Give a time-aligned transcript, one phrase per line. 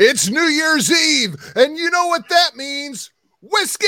[0.00, 3.10] It's New Year's Eve, and you know what that means?
[3.42, 3.86] Whiskey!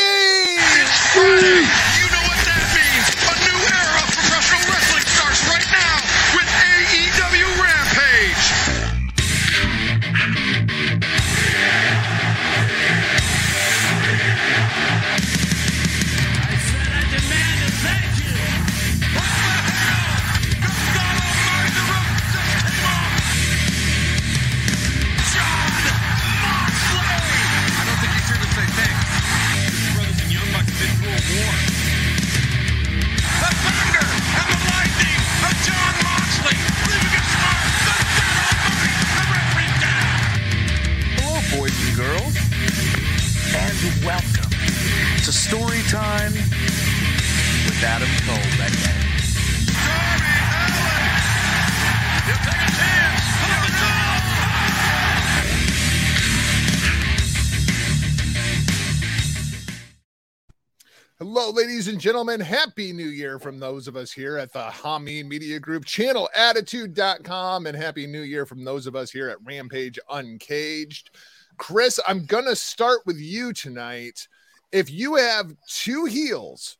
[61.52, 62.38] Ladies and gentlemen.
[62.38, 67.76] Happy New Year from those of us here at the Hami Media Group, channelattitude.com, and
[67.76, 71.10] Happy New Year from those of us here at Rampage Uncaged.
[71.58, 74.28] Chris, I'm going to start with you tonight.
[74.70, 76.78] If you have two heels,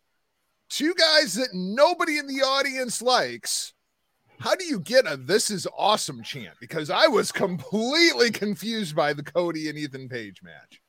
[0.68, 3.72] two guys that nobody in the audience likes,
[4.38, 6.54] how do you get a this is awesome chant?
[6.60, 10.79] Because I was completely confused by the Cody and Ethan Page match.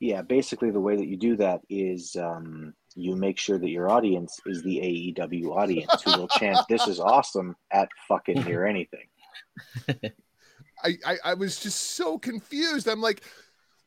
[0.00, 3.90] Yeah, basically the way that you do that is um, you make sure that your
[3.90, 9.08] audience is the AEW audience who will chant "This is awesome" at fucking near anything.
[10.84, 12.86] I, I I was just so confused.
[12.86, 13.22] I'm like,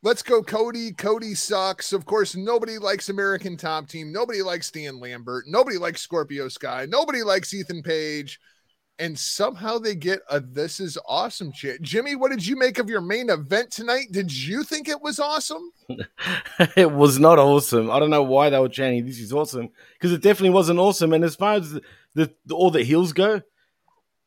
[0.03, 0.91] let's go, Cody.
[0.91, 1.93] Cody sucks.
[1.93, 4.11] Of course, nobody likes American Top Team.
[4.11, 5.45] Nobody likes Dan Lambert.
[5.47, 6.85] Nobody likes Scorpio Sky.
[6.89, 8.39] Nobody likes Ethan Page.
[9.01, 11.81] And somehow they get a "This is awesome" chant.
[11.81, 14.11] Jimmy, what did you make of your main event tonight?
[14.11, 15.71] Did you think it was awesome?
[16.75, 17.89] it was not awesome.
[17.89, 21.13] I don't know why they were chanting "This is awesome" because it definitely wasn't awesome.
[21.13, 21.81] And as far as the,
[22.13, 23.41] the, the all the heels go,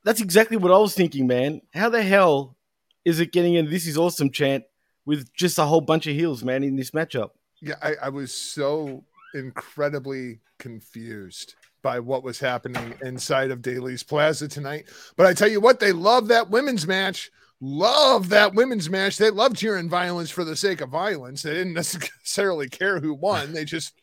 [0.02, 1.60] that's exactly what I was thinking, man.
[1.72, 2.56] How the hell
[3.04, 4.64] is it getting a "This is awesome" chant
[5.06, 7.30] with just a whole bunch of heels, man, in this matchup?
[7.62, 9.04] Yeah, I, I was so
[9.34, 14.86] incredibly confused by what was happening inside of Daily's Place tonight.
[15.16, 17.30] But I tell you what, they love that women's match.
[17.60, 19.18] Love that women's match.
[19.18, 21.42] They love cheering violence for the sake of violence.
[21.42, 23.52] They didn't necessarily care who won.
[23.52, 23.94] They just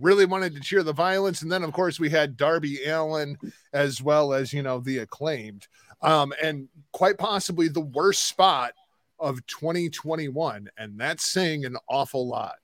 [0.00, 1.42] really wanted to cheer the violence.
[1.42, 3.36] And then, of course, we had Darby Allin
[3.72, 5.66] as well as, you know, the acclaimed.
[6.02, 8.74] Um, and quite possibly the worst spot
[9.18, 10.68] of 2021.
[10.76, 12.56] And that's saying an awful lot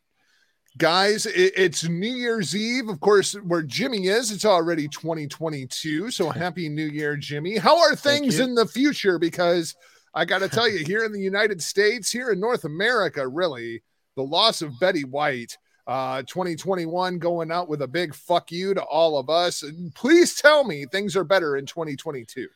[0.79, 4.31] guys it's new year's eve of course where jimmy is.
[4.31, 7.57] It's already 2022 so happy new year jimmy.
[7.57, 9.19] How are things in the future?
[9.19, 9.75] Because
[10.15, 13.83] i gotta tell you here in the united states here in north america really
[14.17, 18.83] the loss of betty white uh 2021 going out with a big fuck you to
[18.83, 19.63] all of us.
[19.63, 22.47] And please tell me things are better in 2022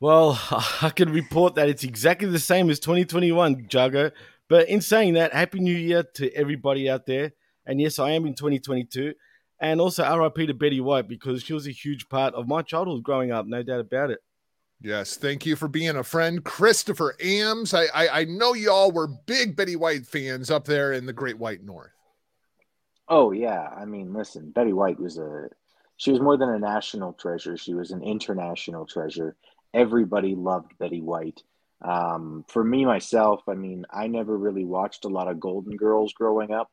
[0.00, 0.40] Well,
[0.82, 4.10] I can report that it's exactly the same as 2021, Jago.
[4.48, 7.32] But in saying that, Happy New Year to everybody out there.
[7.66, 9.14] And yes, I am in 2022.
[9.58, 13.02] And also RIP to Betty White because she was a huge part of my childhood
[13.02, 14.20] growing up, no doubt about it.
[14.80, 17.72] Yes, thank you for being a friend, Christopher Ames.
[17.72, 21.38] I, I I know y'all were big Betty White fans up there in the Great
[21.38, 21.92] White North.
[23.08, 25.48] Oh yeah, I mean, listen, Betty White was a
[25.96, 27.56] she was more than a national treasure.
[27.56, 29.34] She was an international treasure.
[29.72, 31.42] Everybody loved Betty White.
[31.82, 36.12] Um, for me myself, I mean, I never really watched a lot of Golden Girls
[36.12, 36.70] growing up,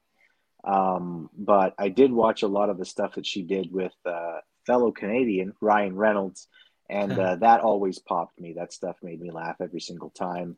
[0.64, 4.40] um, but I did watch a lot of the stuff that she did with uh,
[4.66, 6.48] fellow Canadian Ryan Reynolds,
[6.90, 8.54] and uh, that always popped me.
[8.54, 10.58] That stuff made me laugh every single time.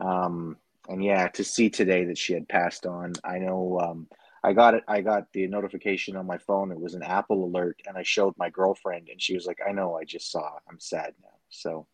[0.00, 0.56] Um,
[0.88, 3.80] and yeah, to see today that she had passed on, I know.
[3.80, 4.08] Um,
[4.42, 4.84] I got it.
[4.86, 6.70] I got the notification on my phone.
[6.70, 9.72] It was an Apple alert, and I showed my girlfriend, and she was like, "I
[9.72, 9.96] know.
[9.96, 10.58] I just saw.
[10.68, 11.86] I'm sad now." So,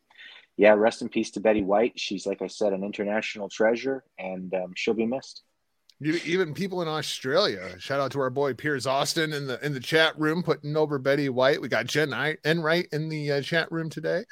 [0.57, 1.99] yeah, rest in peace to Betty White.
[1.99, 5.43] She's like I said, an international treasure, and um, she'll be missed.
[6.03, 7.79] Even people in Australia.
[7.79, 10.99] Shout out to our boy Piers Austin in the in the chat room putting over
[10.99, 11.61] Betty White.
[11.61, 12.15] We got Jen
[12.45, 14.25] Enright in the uh, chat room today.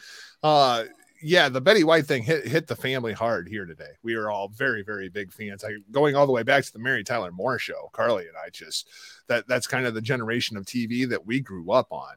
[0.43, 0.85] Uh,
[1.23, 3.91] yeah, the Betty White thing hit hit the family hard here today.
[4.03, 5.62] We are all very very big fans.
[5.62, 7.91] I going all the way back to the Mary Tyler Moore show.
[7.93, 8.88] Carly and I just
[9.26, 12.14] that that's kind of the generation of TV that we grew up on.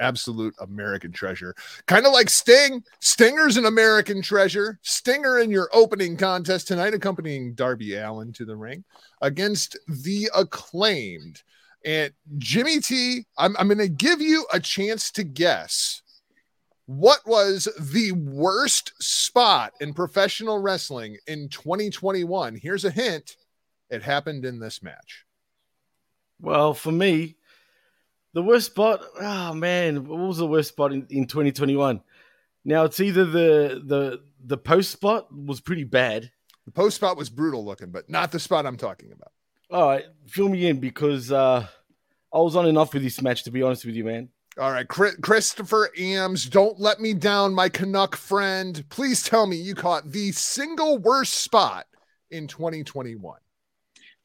[0.00, 1.54] Absolute American treasure.
[1.86, 2.82] Kind of like Sting.
[3.00, 4.78] Stinger's an American treasure.
[4.82, 8.84] Stinger in your opening contest tonight, accompanying Darby Allin to the ring
[9.22, 11.42] against the acclaimed.
[11.84, 16.02] And Jimmy T, I'm, I'm going to give you a chance to guess
[16.86, 22.56] What was the worst spot in professional wrestling in 2021?
[22.56, 23.36] Here's a hint.
[23.90, 25.26] It happened in this match.
[26.40, 27.36] Well, for me,
[28.38, 29.02] the worst spot.
[29.20, 32.00] Oh man, what was the worst spot in, in 2021?
[32.64, 36.30] Now it's either the the the post spot was pretty bad.
[36.64, 39.32] The post spot was brutal looking, but not the spot I'm talking about.
[39.72, 41.66] All right, fill me in because uh,
[42.32, 43.42] I was on and off with this match.
[43.42, 44.28] To be honest with you, man.
[44.56, 48.84] All right, Chri- Christopher Ames, don't let me down, my Canuck friend.
[48.88, 51.86] Please tell me you caught the single worst spot
[52.30, 53.38] in 2021.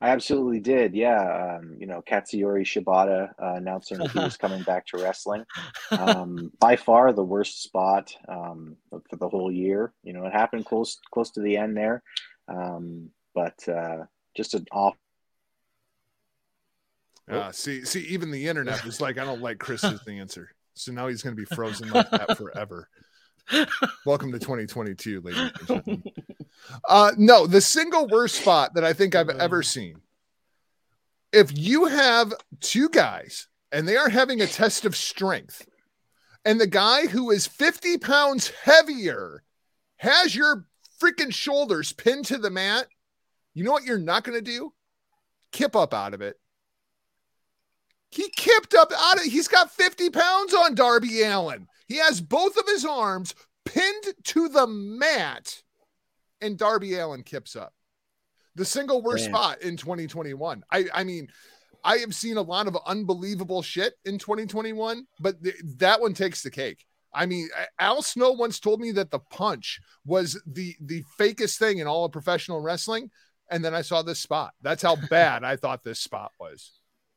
[0.03, 0.93] I absolutely did.
[0.93, 1.57] Yeah.
[1.61, 5.45] Um, you know, Katsuyori Shibata uh, announcing that he was coming back to wrestling.
[5.91, 9.93] Um, by far the worst spot um, for the whole year.
[10.03, 12.03] You know, it happened close close to the end there.
[12.49, 14.03] Um, but uh,
[14.35, 14.97] just an off.
[17.31, 20.49] Uh, see, see, even the internet was like, I don't like Chris's answer.
[20.73, 22.89] So now he's going to be frozen like that forever.
[24.05, 26.03] Welcome to 2022, ladies and gentlemen.
[26.87, 30.01] Uh, no, the single worst spot that I think I've ever seen.
[31.31, 35.67] If you have two guys and they are having a test of strength,
[36.45, 39.43] and the guy who is 50 pounds heavier
[39.97, 40.65] has your
[41.01, 42.87] freaking shoulders pinned to the mat,
[43.53, 44.73] you know what you're not going to do?
[45.51, 46.39] Kip up out of it.
[48.09, 51.67] He kipped up out of he's got 50 pounds on Darby Allin.
[51.87, 53.33] He has both of his arms
[53.65, 55.61] pinned to the mat,
[56.41, 57.73] and Darby Allin kips up.
[58.55, 59.33] The single worst Damn.
[59.33, 60.63] spot in 2021.
[60.71, 61.27] I, I mean,
[61.83, 66.43] I have seen a lot of unbelievable shit in 2021, but th- that one takes
[66.43, 66.85] the cake.
[67.13, 67.49] I mean,
[67.79, 72.05] Al Snow once told me that the punch was the the fakest thing in all
[72.05, 73.11] of professional wrestling,
[73.51, 74.53] and then I saw this spot.
[74.61, 76.71] That's how bad I thought this spot was.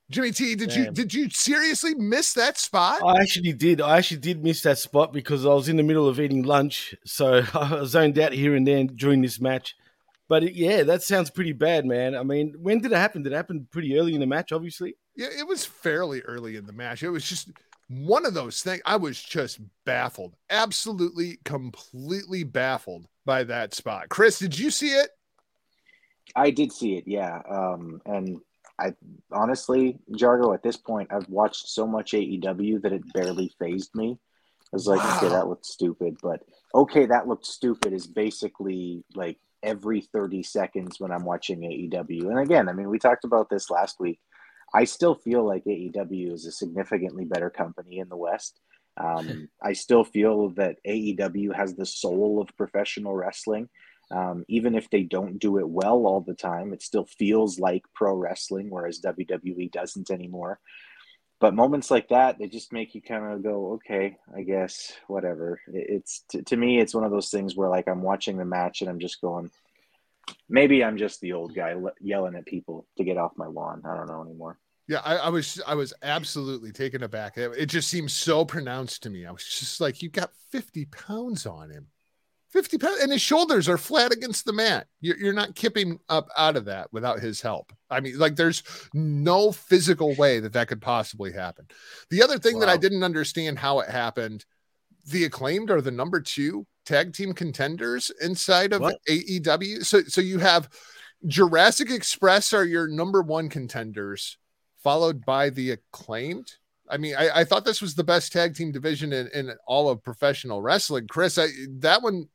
[0.09, 3.03] Jimmy T, did you did you seriously miss that spot?
[3.05, 3.81] I actually did.
[3.81, 6.95] I actually did miss that spot because I was in the middle of eating lunch,
[7.05, 9.75] so I zoned out here and there during this match.
[10.29, 12.15] But it, yeah, that sounds pretty bad, man.
[12.15, 13.23] I mean, when did it happen?
[13.23, 14.53] Did it happen pretty early in the match?
[14.53, 14.97] Obviously.
[15.17, 17.03] Yeah, it was fairly early in the match.
[17.03, 17.51] It was just
[17.89, 18.83] one of those things.
[18.87, 24.09] I was just baffled, absolutely, completely baffled by that spot.
[24.09, 25.11] Chris, did you see it?
[26.35, 27.41] I did see it, yeah.
[27.49, 28.41] Um, and
[28.79, 28.95] I
[29.33, 34.19] honestly, Jargo, at this point, I've watched so much AEW that it barely phased me.
[34.73, 36.43] I was like, okay, that looked stupid, but
[36.75, 42.29] okay, that looked stupid is basically like every 30 seconds when I'm watching AEW.
[42.31, 44.21] And again, I mean, we talked about this last week.
[44.75, 48.61] I still feel like AEW is a significantly better company in the West.
[48.97, 53.69] Um, I still feel that AEW has the soul of professional wrestling.
[54.11, 57.83] Um, even if they don't do it well all the time, it still feels like
[57.95, 60.61] pro wrestling, whereas WWE doesn't anymore.
[61.39, 65.61] But moments like that, they just make you kind of go, okay, I guess, whatever.
[65.67, 68.81] It's to, to me, it's one of those things where like I'm watching the match
[68.81, 69.51] and I'm just going,
[70.49, 73.83] maybe I'm just the old guy yelling at people to get off my lawn.
[73.85, 74.59] I don't know anymore.
[74.89, 77.37] Yeah, I, I was I was absolutely taken aback.
[77.37, 79.27] It, just seemed so pronounced to me.
[79.27, 81.89] I was just like, you got 50 pounds on him.
[82.57, 84.87] 50 pounds and his shoulders are flat against the mat.
[85.03, 87.71] You're, you're not kipping up out of that without his help.
[87.91, 88.63] I mean, like there's
[88.95, 91.67] no physical way that that could possibly happen.
[92.09, 94.47] The other thing that I didn't understand how it happened,
[95.05, 98.97] the acclaimed are the number two tag team contenders inside of What?
[99.07, 99.85] AEW.
[99.85, 100.71] So so you have
[101.27, 104.39] Jurassic Express are your number one contenders,
[104.83, 106.53] followed by the acclaimed.
[106.89, 109.91] I mean, I, I thought this was the best tag team division in, in all
[109.91, 111.07] of professional wrestling.
[111.07, 111.49] Chris, I,
[111.81, 112.29] that one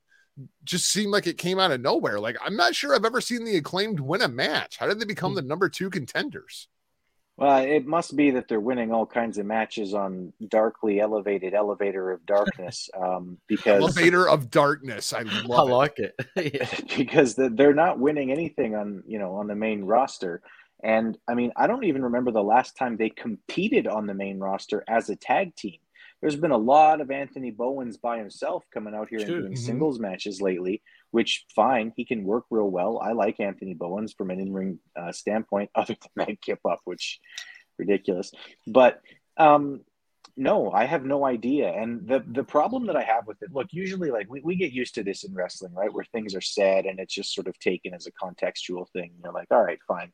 [0.64, 2.20] just seemed like it came out of nowhere.
[2.20, 4.78] Like, I'm not sure I've ever seen the acclaimed win a match.
[4.78, 6.68] How did they become the number two contenders?
[7.38, 12.12] Well, it must be that they're winning all kinds of matches on darkly elevated elevator
[12.12, 15.12] of darkness um, because Elevator of Darkness.
[15.12, 15.72] I I love it.
[15.72, 16.14] like it.
[16.54, 16.70] Yeah.
[16.98, 20.42] because they're not winning anything on you know on the main roster.
[20.84, 24.40] And I mean, I don't even remember the last time they competed on the main
[24.40, 25.80] roster as a tag team.
[26.22, 29.58] There's been a lot of Anthony Bowens by himself coming out here and doing Mhm.
[29.58, 33.00] singles matches lately, which fine, he can work real well.
[33.00, 37.20] I like Anthony Bowens from an in-ring uh, standpoint, other than that kip up, which
[37.78, 38.32] ridiculous.
[38.68, 39.02] But
[39.38, 39.84] um,
[40.38, 41.70] no, I have no idea.
[41.70, 44.72] And the the problem that I have with it, look, usually like we, we get
[44.72, 45.94] used to this in wrestling, right?
[45.94, 49.12] Where things are said and it's just sort of taken as a contextual thing.
[49.24, 50.12] You're like, all right, fine.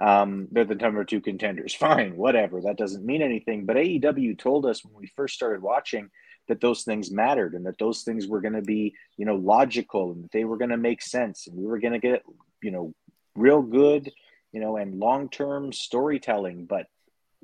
[0.00, 1.74] Um, they're the number two contenders.
[1.84, 2.60] Fine, whatever.
[2.60, 3.64] That doesn't mean anything.
[3.66, 6.10] But AEW told us when we first started watching
[6.48, 10.12] that those things mattered and that those things were going to be, you know, logical
[10.12, 12.22] and that they were going to make sense and we were going to get,
[12.62, 12.92] you know,
[13.34, 14.10] real good,
[14.52, 16.66] you know, and long term storytelling.
[16.66, 16.86] But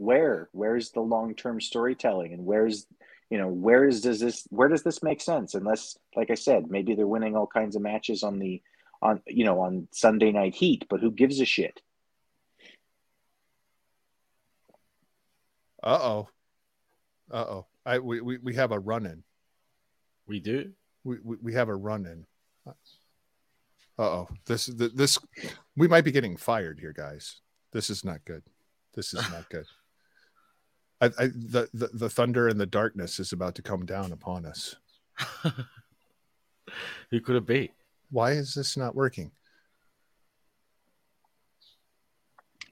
[0.00, 2.86] where where's the long-term storytelling and where's
[3.30, 5.54] you know, where is does this where does this make sense?
[5.54, 8.60] Unless, like I said, maybe they're winning all kinds of matches on the
[9.00, 11.80] on you know on Sunday Night Heat, but who gives a shit?
[15.82, 16.28] Uh oh.
[17.30, 17.66] Uh oh.
[17.86, 19.22] I we, we we have a run in.
[20.26, 20.72] We do.
[21.04, 22.26] We, we we have a run in.
[22.66, 22.72] Uh
[24.02, 24.28] oh.
[24.44, 25.18] This this
[25.76, 27.40] we might be getting fired here, guys.
[27.72, 28.42] This is not good.
[28.92, 29.66] This is not good.
[31.00, 34.44] I, I the, the the thunder and the darkness is about to come down upon
[34.44, 34.76] us.
[37.10, 37.72] Who could it be?
[38.10, 39.30] Why is this not working?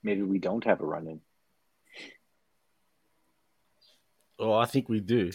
[0.02, 1.20] Maybe we don't have a run in.
[4.38, 5.32] Oh, I think we do.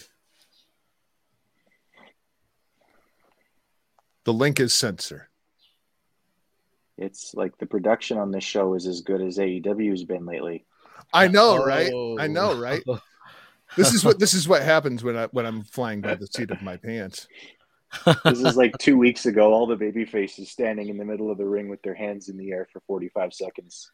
[4.24, 5.28] The link is sent, sir.
[6.96, 10.64] It's like the production on this show is as good as AEW's been lately.
[11.12, 11.88] I know, right?
[11.88, 12.26] I Oh.
[12.26, 12.82] know, right?
[13.76, 16.50] This is what this is what happens when I when I'm flying by the seat
[16.50, 17.26] of my pants.
[18.24, 19.52] This is like two weeks ago.
[19.52, 22.36] All the baby faces standing in the middle of the ring with their hands in
[22.36, 23.90] the air for 45 seconds.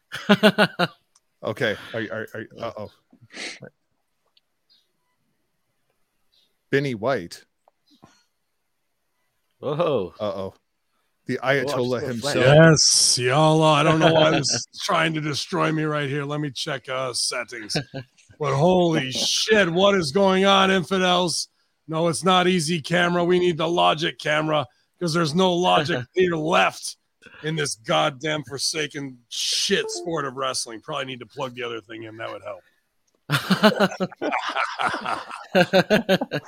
[1.43, 1.75] Okay.
[1.93, 2.91] Are, are, are, uh oh.
[6.71, 7.43] Benny White.
[9.61, 10.53] oh, Uh oh.
[11.31, 12.35] The Ayatollah still himself.
[12.35, 13.63] Yes, y'all.
[13.63, 16.25] uh, I don't know why this is trying to destroy me right here.
[16.25, 17.77] Let me check uh settings.
[18.37, 21.47] But holy shit, what is going on, infidels?
[21.87, 23.23] No, it's not easy camera.
[23.23, 24.65] We need the logic camera
[24.99, 26.97] because there's no logic here left
[27.43, 30.81] in this goddamn forsaken shit sport of wrestling.
[30.81, 32.17] Probably need to plug the other thing in.
[32.17, 32.61] That would help.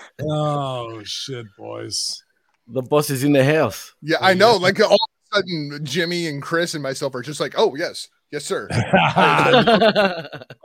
[0.22, 2.23] oh shit, boys.
[2.68, 3.94] The boss is in the house.
[4.02, 4.56] Yeah, I know.
[4.56, 5.00] Like all of
[5.32, 8.10] a sudden, Jimmy and Chris and myself are just like, oh, yes.
[8.32, 8.68] Yes, sir.
[8.72, 8.80] okay,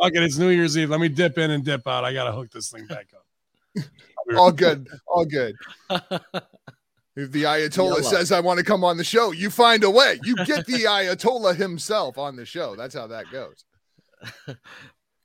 [0.01, 0.89] it's New Year's Eve.
[0.89, 2.03] Let me dip in and dip out.
[2.03, 3.85] I gotta hook this thing back up.
[4.39, 4.89] all good.
[5.07, 5.55] All good.
[5.91, 8.03] If the Ayatollah Yalla.
[8.05, 10.19] says, I want to come on the show, you find a way.
[10.23, 12.75] You get the Ayatollah himself on the show.
[12.75, 13.65] That's how that goes.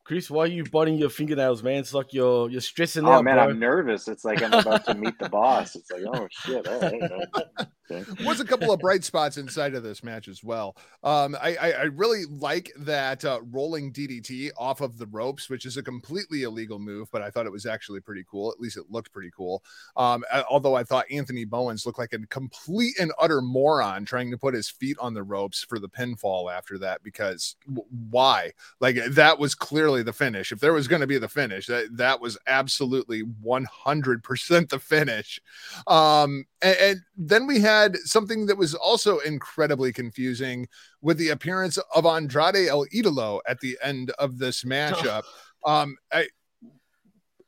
[0.06, 1.78] Chris, why are you biting your fingernails, man?
[1.78, 3.46] It's like you're you're stressing Oh out, man, bro.
[3.46, 4.08] I'm nervous.
[4.10, 5.76] It's like I'm about to meet the boss.
[5.76, 6.68] It's like, oh shit.
[6.68, 7.68] All right.
[7.92, 8.24] Okay.
[8.24, 10.78] was a couple of bright spots inside of this match as well.
[11.04, 15.66] Um, I, I, I really like that uh, rolling DDT off of the ropes, which
[15.66, 18.52] is a completely illegal move, but I thought it was actually pretty cool.
[18.52, 19.64] At least it looked pretty cool.
[19.98, 24.32] Um, a- although I thought Anthony Bowens looked like a complete and utter moron trying
[24.32, 28.52] to put his feet on the ropes for the pinfall after that, because w- why?
[28.80, 30.52] Like that was clearly the finish.
[30.54, 35.42] If there was going to be the finish, that that was absolutely 100% the finish.
[35.86, 37.73] Um, and, and then we had
[38.06, 40.68] something that was also incredibly confusing
[41.02, 45.24] with the appearance of Andrade El Idolo at the end of this matchup.
[45.66, 46.28] Um, I,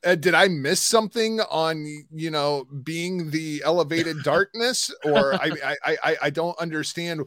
[0.06, 5.76] uh, did I miss something on you know being the elevated darkness, or I, I
[5.86, 7.22] I I- I don't understand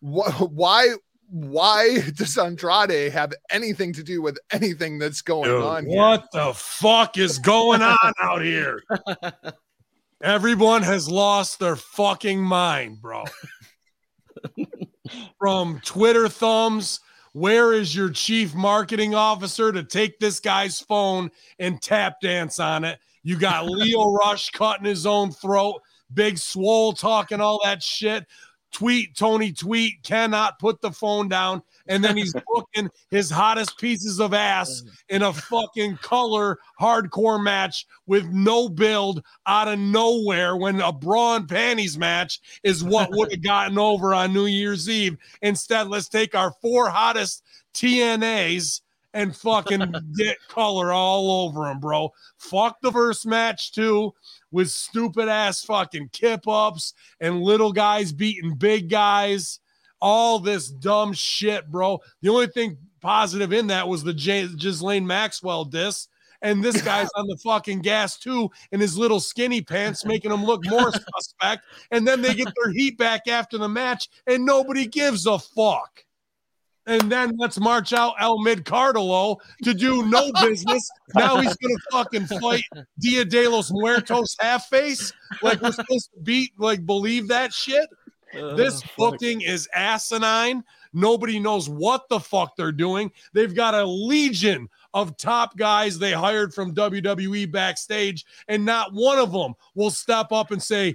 [0.00, 0.94] wh- why
[1.30, 5.96] why does Andrade have anything to do with anything that's going Dude, on here?
[5.96, 8.82] what the fuck is going on out here?
[10.22, 13.24] Everyone has lost their fucking mind, bro.
[15.38, 17.00] From Twitter thumbs,
[17.32, 22.84] where is your chief marketing officer to take this guy's phone and tap dance on
[22.84, 22.98] it?
[23.22, 28.24] You got Lio Rush cutting his own throat, Big Swole talking all that shit.
[28.74, 34.20] Tweet Tony Tweet cannot put the phone down, and then he's booking his hottest pieces
[34.20, 40.80] of ass in a fucking color hardcore match with no build out of nowhere when
[40.80, 45.16] a bra and panties match is what would have gotten over on New Year's Eve.
[45.40, 48.80] Instead, let's take our four hottest TNAs
[49.14, 52.12] and fucking get color all over them, bro.
[52.36, 54.12] Fuck the first match too
[54.50, 59.60] with stupid ass fucking kip ups and little guys beating big guys.
[60.00, 62.00] All this dumb shit, bro.
[62.20, 66.08] The only thing positive in that was the J- Ghislaine Maxwell diss.
[66.42, 70.44] And this guy's on the fucking gas too in his little skinny pants, making him
[70.44, 71.64] look more suspect.
[71.90, 76.04] And then they get their heat back after the match, and nobody gives a fuck.
[76.86, 80.88] And then let's march out El Mid Cardolo to do no business.
[81.14, 82.64] Now he's gonna fucking fight
[82.98, 85.12] Dia de los Muertos half face.
[85.42, 87.88] Like we're supposed to beat, like believe that shit.
[88.34, 88.96] This Uh, fuck.
[88.96, 90.62] booking is asinine.
[90.92, 93.10] Nobody knows what the fuck they're doing.
[93.32, 99.18] They've got a legion of top guys they hired from WWE backstage, and not one
[99.18, 100.94] of them will step up and say,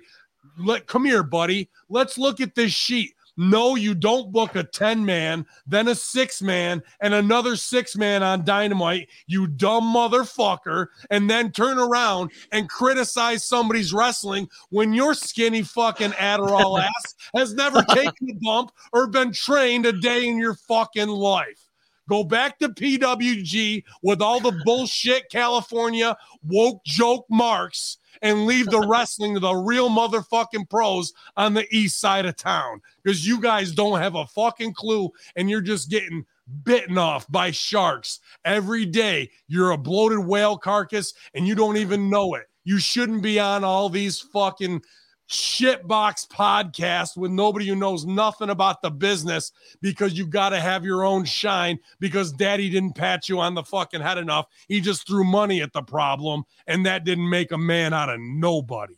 [0.58, 1.69] Let come here, buddy.
[1.89, 3.13] Let's look at this sheet.
[3.41, 8.22] No, you don't book a 10 man, then a six man, and another six man
[8.22, 15.13] on Dynamite, you dumb motherfucker, and then turn around and criticize somebody's wrestling when your
[15.13, 20.38] skinny fucking Adderall ass has never taken a bump or been trained a day in
[20.38, 21.69] your fucking life.
[22.10, 28.80] Go back to PWG with all the bullshit California woke joke marks and leave the
[28.88, 33.72] wrestling to the real motherfucking pros on the east side of town because you guys
[33.72, 36.25] don't have a fucking clue and you're just getting
[36.63, 39.30] bitten off by sharks every day.
[39.48, 42.50] You're a bloated whale carcass and you don't even know it.
[42.63, 44.82] You shouldn't be on all these fucking
[45.30, 50.84] shitbox podcast with nobody who knows nothing about the business because you got to have
[50.84, 54.48] your own shine because daddy didn't pat you on the fucking head enough.
[54.68, 58.20] He just threw money at the problem and that didn't make a man out of
[58.20, 58.96] nobody.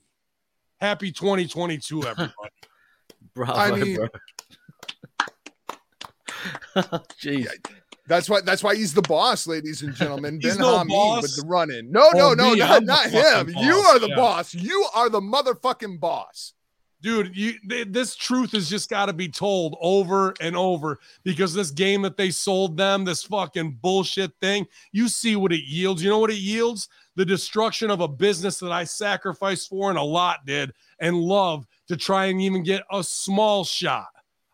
[0.79, 2.33] Happy 2022, everybody.
[3.33, 4.07] Bravo, I mean- bro.
[7.21, 7.47] Jeez.
[8.11, 8.41] That's why.
[8.41, 10.39] That's why he's the boss, ladies and gentlemen.
[10.41, 11.21] He's ben no boss.
[11.21, 11.89] with the run in.
[11.89, 13.47] No, no, Oh, no, me, not, not him.
[13.57, 14.15] You are the yeah.
[14.17, 14.53] boss.
[14.53, 16.53] You are the motherfucking boss.
[17.01, 21.53] dude you th- this truth has just got to be told over and over because
[21.53, 26.03] this game that they sold them this fucking bullshit thing you see what it yields
[26.03, 29.97] you know what it yields the destruction of a business that i sacrificed for and
[29.97, 34.09] a lot did and love to try and even get a small shot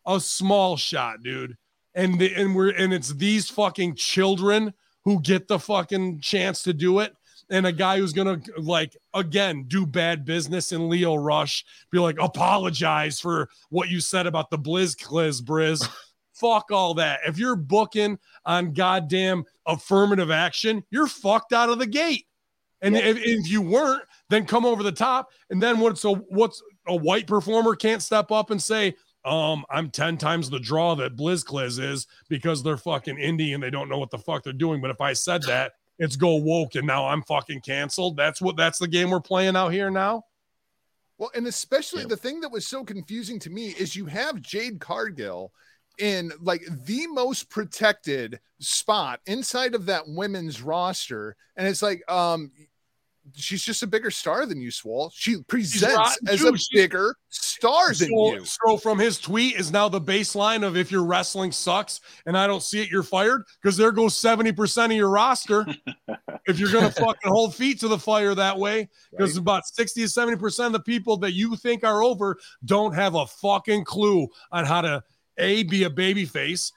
[0.05, 1.57] a small shot dude
[1.97, 4.73] and the, and we're and it's these fucking children
[5.03, 7.13] who get the fucking chance to do it
[7.49, 12.17] and a guy who's gonna like again do bad business in Lio Rush, be like,
[12.19, 15.87] apologize for what you said about the Blizz Cliz Briz.
[16.33, 17.21] Fuck all that.
[17.25, 22.27] If you're booking on goddamn affirmative action, you're fucked out of the gate.
[22.79, 25.29] And if, if you weren't, then come over the top.
[25.49, 28.93] And then what's a what's a white performer can't step up and say,
[29.25, 33.61] um, I'm 10 times the draw that Blizz Cliz is because they're fucking indie and
[33.61, 34.81] they don't know what the fuck they're doing.
[34.81, 38.17] But if I said that, it's go woke and now I'm fucking canceled.
[38.17, 40.23] That's what that's the game we're playing out here now.
[41.17, 44.79] Well, and especially the thing that was so confusing to me is you have Jade
[44.79, 45.51] Cargill
[45.97, 52.51] in like the most protected spot inside of that women's roster, and it's like, um,
[53.35, 55.11] she's just a bigger star than you, Swole.
[55.15, 56.47] She presents as too.
[56.49, 58.45] a She's- bigger star than So, you.
[58.45, 62.47] so from his tweet is now the baseline of if your wrestling sucks and I
[62.47, 65.65] don't see it, you're fired because there goes 70% of your roster.
[66.47, 70.07] if you're gonna fucking hold feet to the fire that way, because about 60 to
[70.07, 74.65] 70% of the people that you think are over don't have a fucking clue on
[74.65, 75.03] how to
[75.37, 76.71] A be a baby face.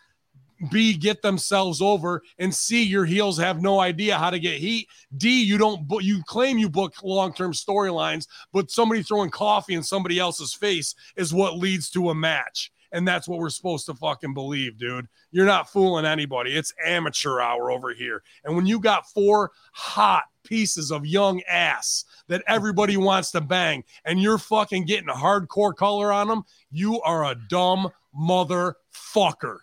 [0.70, 4.88] B, get themselves over, and C, your heels have no idea how to get heat.
[5.16, 9.82] D, you don't, you claim you book long term storylines, but somebody throwing coffee in
[9.82, 12.70] somebody else's face is what leads to a match.
[12.92, 15.06] And that's what we're supposed to fucking believe, dude.
[15.30, 16.56] You're not fooling anybody.
[16.56, 18.22] It's amateur hour over here.
[18.44, 23.84] And when you got four hot pieces of young ass that everybody wants to bang
[24.04, 29.58] and you're fucking getting a hardcore color on them, you are a dumb motherfucker.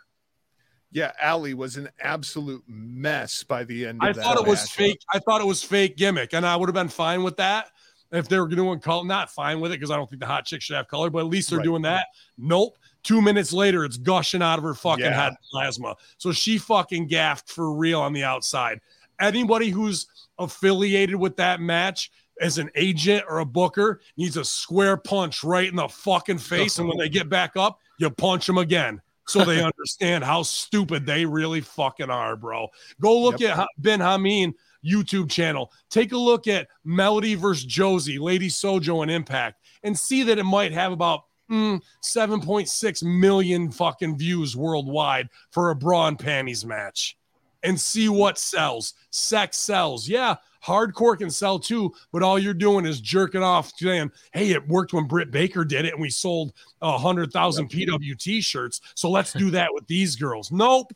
[0.92, 4.02] Yeah, Allie was an absolute mess by the end.
[4.02, 5.00] Of I that thought it was fake.
[5.14, 7.72] I thought it was fake gimmick, and I would have been fine with that
[8.12, 9.04] if they were doing color.
[9.06, 11.20] Not fine with it because I don't think the hot chick should have color, but
[11.20, 11.66] at least they're Right.
[11.66, 12.08] doing that.
[12.38, 12.78] Nope.
[13.04, 15.24] Two minutes later, it's gushing out of her fucking Yeah.
[15.24, 15.96] head plasma.
[16.18, 18.80] So she fucking gaffed for real on the outside.
[19.20, 20.08] Anybody who's
[20.40, 25.68] affiliated with that match as an agent or a booker needs a square punch right
[25.68, 29.02] in the fucking face, and when they get back up, you punch them again.
[29.28, 32.70] So they understand how stupid they really fucking are, bro.
[33.02, 34.54] Go look at Ben Hameen
[34.86, 35.72] YouTube channel.
[35.90, 40.44] Take a look at Melody versus Josie, Lady Sojo and Impact, and see that it
[40.46, 47.18] might have about mm, 7.6 million fucking views worldwide for a bra and panties match.
[47.64, 48.94] And see what sells.
[49.10, 50.08] Sex sells.
[50.08, 50.36] Yeah,
[50.68, 54.94] hardcore can sell too, but all you're doing is jerking off saying, hey, it worked
[54.94, 58.82] when Britt Baker did it and we sold a hundred thousand PWT shirts.
[58.94, 60.52] So let's do that with these girls.
[60.52, 60.94] Nope.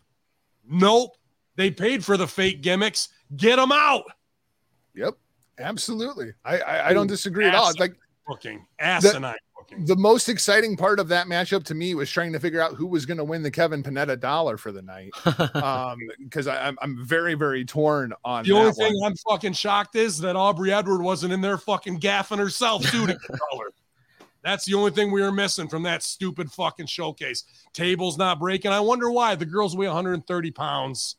[0.70, 1.16] Nope.
[1.56, 3.10] They paid for the fake gimmicks.
[3.38, 4.04] Get them out.
[4.94, 5.16] Yep,
[5.60, 6.34] absolutely.
[6.44, 7.70] I I, I don't disagree at all.
[7.70, 7.96] It's like
[8.28, 8.66] Booking.
[8.80, 9.38] Asinine booking.
[9.80, 12.86] The most exciting part of that matchup to me was trying to figure out who
[12.86, 15.12] was going to win the Kevin Panetta dollar for the night.
[15.62, 19.12] Um, because I'm I'm very very torn on The only thing one.
[19.12, 23.14] I'm fucking shocked is that Aubrey Edward wasn't in there fucking gaffing herself too to
[23.14, 23.72] get color.
[24.44, 27.44] That's the only thing we were missing from that stupid fucking showcase.
[27.74, 28.72] Tables not breaking.
[28.72, 29.36] I wonder why.
[29.36, 31.18] The girls weigh 130 pounds.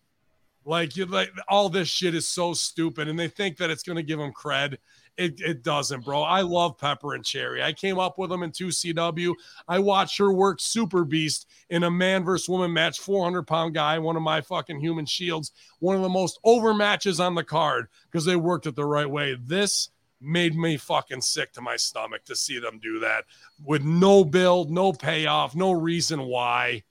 [0.65, 4.03] Like you like all this shit is so stupid, and they think that it's gonna
[4.03, 4.79] give them cred.
[5.19, 6.23] It, it doesn't, bro.
[6.23, 7.63] I love Pepper and Cherry.
[7.63, 9.35] I came up with them in 2CW.
[9.69, 13.99] I watched her work Super Beast in a man versus woman match, 400 pound guy,
[13.99, 17.89] one of my fucking human shields, one of the most over matches on the card
[18.11, 19.37] because they worked it the right way.
[19.39, 19.91] This
[20.23, 23.25] made me fucking sick to my stomach to see them do that
[23.65, 26.83] with no build, no payoff, no reason why.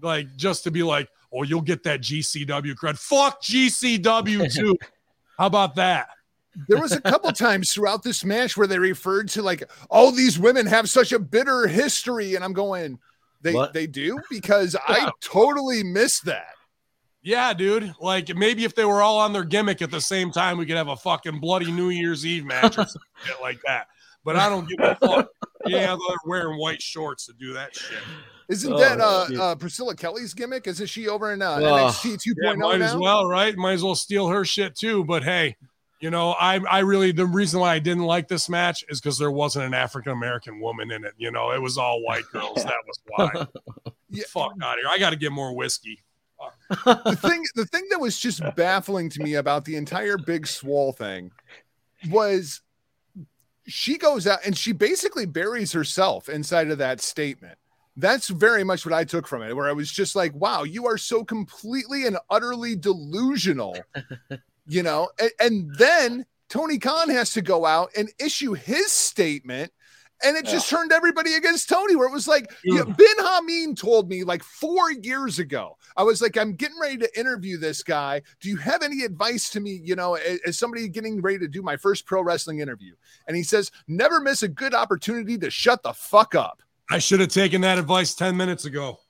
[0.00, 2.96] Like just to be like, oh, you'll get that GCW cred.
[2.96, 4.76] Fuck GCW too.
[5.38, 6.08] How about that?
[6.68, 10.38] There was a couple times throughout this match where they referred to like, oh, these
[10.38, 12.98] women have such a bitter history, and I'm going,
[13.42, 13.72] they What?
[13.72, 16.48] they do because I totally missed that.
[17.22, 17.92] Yeah, dude.
[18.00, 20.76] Like maybe if they were all on their gimmick at the same time, we could
[20.76, 23.88] have a fucking bloody New Year's Eve match or something like that.
[24.24, 25.28] But I don't give a fuck.
[25.66, 27.98] Yeah, they're wearing white shorts to do that shit.
[28.48, 30.68] Isn't Oh, that uh, uh Priscilla Kelly's gimmick?
[30.68, 31.62] Isn't she over in uh, Oh.
[31.62, 33.56] NXT 2.0 Yeah, might as well, right?
[33.56, 35.04] Might as well steal her shit too.
[35.04, 35.56] But hey,
[36.00, 39.18] you know, I I really the reason why I didn't like this match is because
[39.18, 41.14] there wasn't an African American woman in it.
[41.16, 42.64] You know, it was all white girls.
[42.64, 43.46] That was why.
[44.08, 44.22] Yeah.
[44.28, 44.88] Fuck out of here.
[44.88, 46.00] I got to get more whiskey.
[46.84, 50.92] the thing the thing that was just baffling to me about the entire big Swole
[50.92, 51.32] thing
[52.08, 52.62] was
[53.66, 57.58] she goes out and she basically buries herself inside of that statement
[57.96, 60.86] that's very much what i took from it where i was just like wow you
[60.86, 63.76] are so completely and utterly delusional
[64.66, 69.72] you know and, and then tony khan has to go out and issue his statement
[70.24, 72.84] and it just turned everybody against Tony, where it was like, yeah.
[72.84, 75.76] Ben Hameen told me like four years ago.
[75.96, 78.22] I was like, I'm getting ready to interview this guy.
[78.40, 81.48] Do you have any advice to me, you know, as, as somebody getting ready to
[81.48, 82.94] do my first pro wrestling interview?
[83.28, 86.62] And he says, never miss a good opportunity to shut the fuck up.
[86.90, 89.00] I should have taken that advice 10 minutes ago.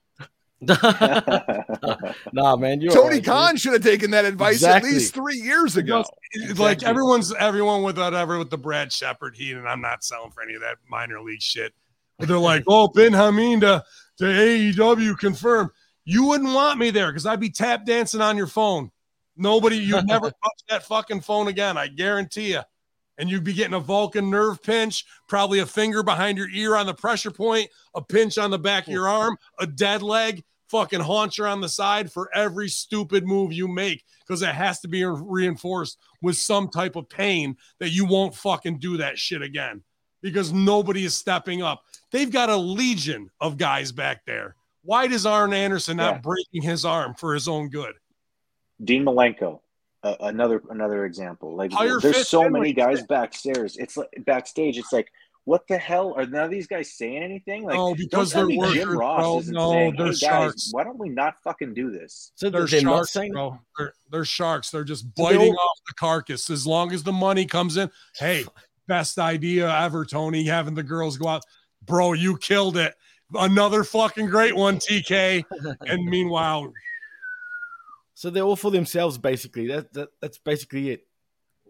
[2.32, 3.24] nah, man, you're Tony all right, dude.
[3.24, 4.90] Khan should have taken that advice Exactly.
[4.90, 6.02] at least three years ago.
[6.32, 10.30] It's Like everyone's everyone with whatever with the Brad Shepard heat, and I'm not selling
[10.30, 11.74] for any of that minor league shit.
[12.18, 13.84] But they're like, oh, Ben Hameen to,
[14.18, 15.70] to AEW confirmed.
[16.04, 18.90] You wouldn't want me there because I'd be tap dancing on your phone.
[19.36, 21.76] Nobody, you'd never touch that fucking phone again.
[21.76, 22.60] I guarantee you.
[23.18, 26.86] And you'd be getting a Vulcan nerve pinch, probably a finger behind your ear on
[26.86, 31.00] the pressure point, a pinch on the back of your arm, a dead leg, fucking
[31.00, 35.04] hauncher on the side for every stupid move you make because it has to be
[35.04, 39.80] reinforced with some type of pain that you won't fucking do that shit again
[40.22, 41.84] because nobody is stepping up.
[42.10, 44.56] They've got a legion of guys back there.
[44.82, 46.20] Why does Arn Anderson not Yeah.
[46.20, 47.94] breaking his arm for his own good?
[48.82, 49.60] Dean Malenko,
[50.06, 51.54] uh, another another example.
[51.56, 52.60] Like Hire there's Fitz so Finlay.
[52.60, 53.76] many guys backstairs.
[53.78, 54.78] It's like backstage.
[54.78, 55.08] It's like,
[55.44, 57.64] what the hell are none of these guys saying anything?
[57.64, 59.38] Like, No, don't because tell they're me workers, Jim Ross bro.
[59.38, 60.68] isn't No, saying, they're hey guys, sharks.
[60.72, 62.32] why don't we not fucking do this?
[62.34, 63.58] So They're, they're, sharks, saying bro.
[63.78, 64.70] They're, they're sharks.
[64.70, 66.50] They're just So they biting all- off the carcass.
[66.50, 68.44] As long as the money comes in, hey,
[68.88, 70.44] best idea ever, Tony.
[70.44, 71.42] Having the girls go out,
[71.84, 72.12] bro.
[72.12, 72.94] You killed it.
[73.34, 75.42] Another fucking great one, TK.
[75.86, 76.72] And meanwhile,
[78.16, 79.66] so they're all for themselves, basically.
[79.66, 81.06] That, that that's basically it.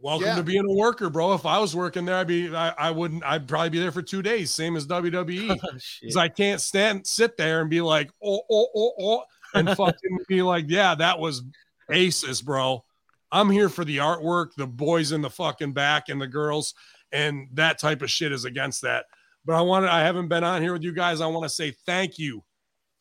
[0.00, 0.36] welcome Yeah.
[0.36, 1.34] to being a worker, bro.
[1.34, 2.54] If I was working there, I'd be.
[2.54, 3.24] I, I wouldn't.
[3.24, 5.50] I'd probably be there for two days, same as WWE.
[5.60, 6.02] Oh, shit.
[6.02, 9.22] because I can't stand sit there and be like, oh, oh, oh, oh,
[9.54, 11.42] and fucking be like, yeah, that was
[11.90, 12.84] aces, bro.
[13.32, 16.74] I'm here for the artwork, the boys in the fucking back and the girls,
[17.10, 19.06] and that type of shit is against that.
[19.44, 21.20] But I wanted, I haven't been on here with you guys.
[21.20, 22.44] I want to say thank you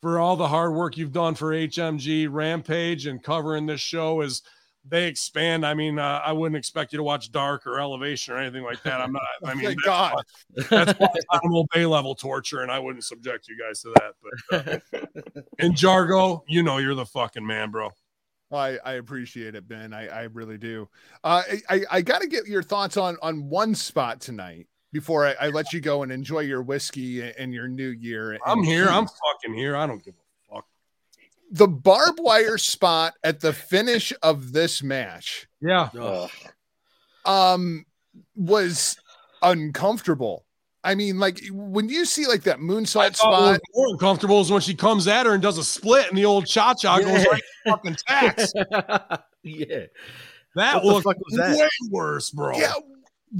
[0.02, 4.42] for all the hard work you've done for HMG Rampage and covering this show as
[4.88, 5.66] they expand.
[5.66, 8.82] I mean, uh, I wouldn't expect you to watch Dark or Elevation or anything like
[8.84, 9.00] that.
[9.00, 9.22] I'm not.
[9.44, 10.22] I mean, Thank that's God.
[10.70, 14.14] that's Guantanamo Bay level torture, and I wouldn't subject you guys to that.
[14.50, 17.90] But uh, and Jargo, you know you're the fucking man, bro.
[18.52, 19.92] I, I appreciate it, Ben.
[19.92, 20.88] I, I really do.
[21.24, 25.26] Uh, I, I, I got to get your thoughts on on one spot tonight before
[25.26, 28.38] I, I let you go and enjoy your whiskey and your new year.
[28.46, 28.86] I'm and here.
[28.88, 29.76] I'm fucking here.
[29.76, 30.66] I don't give a fuck.
[31.50, 36.30] the barbed wire spot at the finish of this match Yeah, Ugh.
[37.24, 37.84] um
[38.34, 38.96] was
[39.42, 40.44] uncomfortable.
[40.84, 44.40] I mean, like when you see like that I moonsault what spot, was more uncomfortable
[44.40, 46.98] is when she comes at her and does a split, and the old cha cha
[47.00, 47.24] goes Yeah.
[47.30, 48.52] right to fucking tax.
[49.42, 49.86] yeah.
[50.54, 51.58] That What the fuck was that?
[51.58, 52.56] way worse, bro.
[52.56, 52.72] yeah,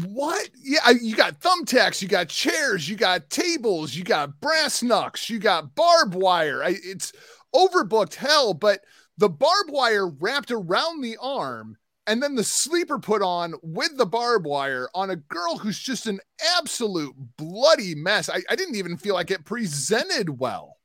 [0.04, 0.50] what?
[0.62, 5.38] Yeah, you got thumbtacks, you got chairs, you got tables, you got brass knucks, you
[5.38, 6.62] got barbed wire.
[6.62, 7.12] I, it's
[7.54, 8.80] overbooked hell, but
[9.16, 14.06] the barbed wire wrapped around the arm and then the sleeper put on with the
[14.06, 16.20] barbed wire on a girl who's just an
[16.56, 18.28] absolute bloody mess.
[18.28, 20.76] I, I didn't even feel like it presented well.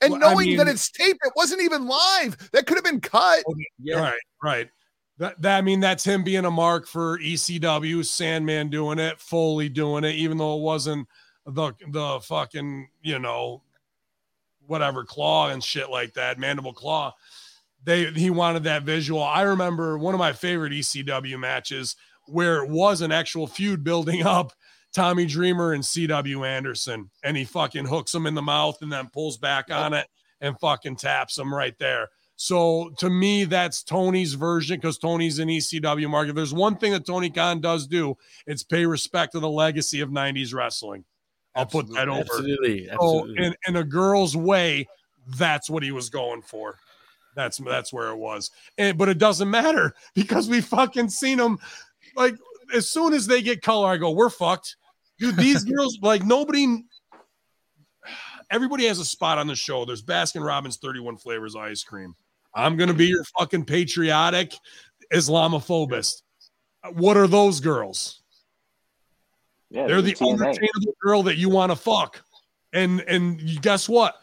[0.00, 2.36] And Well, I knowing that it's taped, it wasn't even live.
[2.52, 3.42] That could have been cut.
[3.82, 4.00] Yeah.
[4.00, 4.70] Right, right.
[5.20, 9.68] That, that I mean, that's him being a mark for ECW, Sandman doing it, Foley
[9.68, 11.06] doing it, even though it wasn't
[11.44, 13.62] the the fucking you know
[14.66, 17.12] whatever claw and shit like that, mandible claw.
[17.84, 19.22] They he wanted that visual.
[19.22, 24.22] I remember one of my favorite ECW matches where it was an actual feud building
[24.26, 24.54] up.
[24.92, 29.08] Tommy Dreamer and CW Anderson, and he fucking hooks him in the mouth and then
[29.12, 30.08] pulls back on it
[30.40, 32.08] and fucking taps him right there.
[32.42, 36.34] So to me, that's Tony's version because Tony's an ECW market.
[36.34, 40.08] There's one thing that Tony Khan does do, it's pay respect to the legacy of
[40.08, 41.04] 90s wrestling.
[41.54, 42.20] I'll put that over.
[42.20, 42.88] Absolutely.
[42.98, 44.88] So in, in a girl's way,
[45.36, 46.78] that's what he was going for.
[47.36, 48.50] That's that's where it was.
[48.78, 51.58] And but it doesn't matter because we fucking seen them
[52.16, 52.36] like
[52.74, 54.76] as soon as they get color, I go, we're fucked.
[55.18, 56.84] Dude, these girls, like nobody
[58.50, 59.84] everybody has a spot on the show.
[59.84, 62.14] There's Baskin Robbins 31 flavors ice cream.
[62.54, 64.54] I'm gonna be your fucking patriotic
[65.12, 66.22] Islamophobist.
[66.92, 68.22] What are those girls?
[69.70, 70.32] Yeah, They're the TNA.
[70.34, 72.22] unobtainable girl that you want to fuck.
[72.72, 74.16] And and guess what?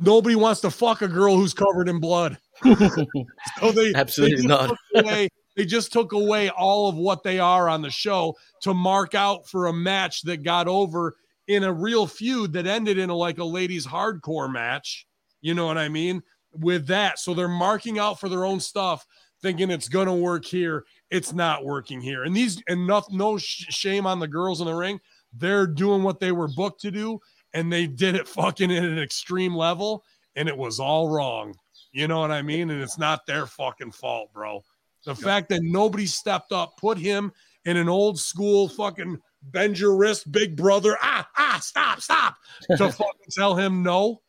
[0.00, 2.38] Nobody wants to fuck a girl who's covered in blood.
[2.64, 4.76] so they Absolutely they not.
[4.94, 9.14] away- they just took away all of what they are on the show to mark
[9.14, 11.14] out for a match that got over
[11.46, 15.06] in a real feud that ended in a, like a ladies hardcore match.
[15.42, 16.24] You know what I mean?
[16.56, 19.06] With that, so they're marking out for their own stuff,
[19.42, 20.84] thinking it's gonna work here.
[21.10, 24.74] It's not working here, and these and no, sh- shame on the girls in the
[24.74, 25.00] ring.
[25.32, 27.20] They're doing what they were booked to do,
[27.52, 30.04] and they did it fucking at an extreme level,
[30.36, 31.54] and it was all wrong.
[31.92, 32.70] You know what I mean?
[32.70, 34.64] And it's not their fucking fault, bro.
[35.04, 37.32] The fact that nobody stepped up, put him
[37.64, 40.96] in an old school fucking bend your wrist, big brother.
[41.00, 42.36] Ah, ah, stop, stop.
[42.76, 44.22] To fucking tell him no.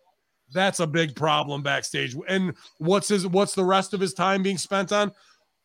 [0.55, 2.15] That's a big problem backstage.
[2.27, 5.11] And what's his what's the rest of his time being spent on?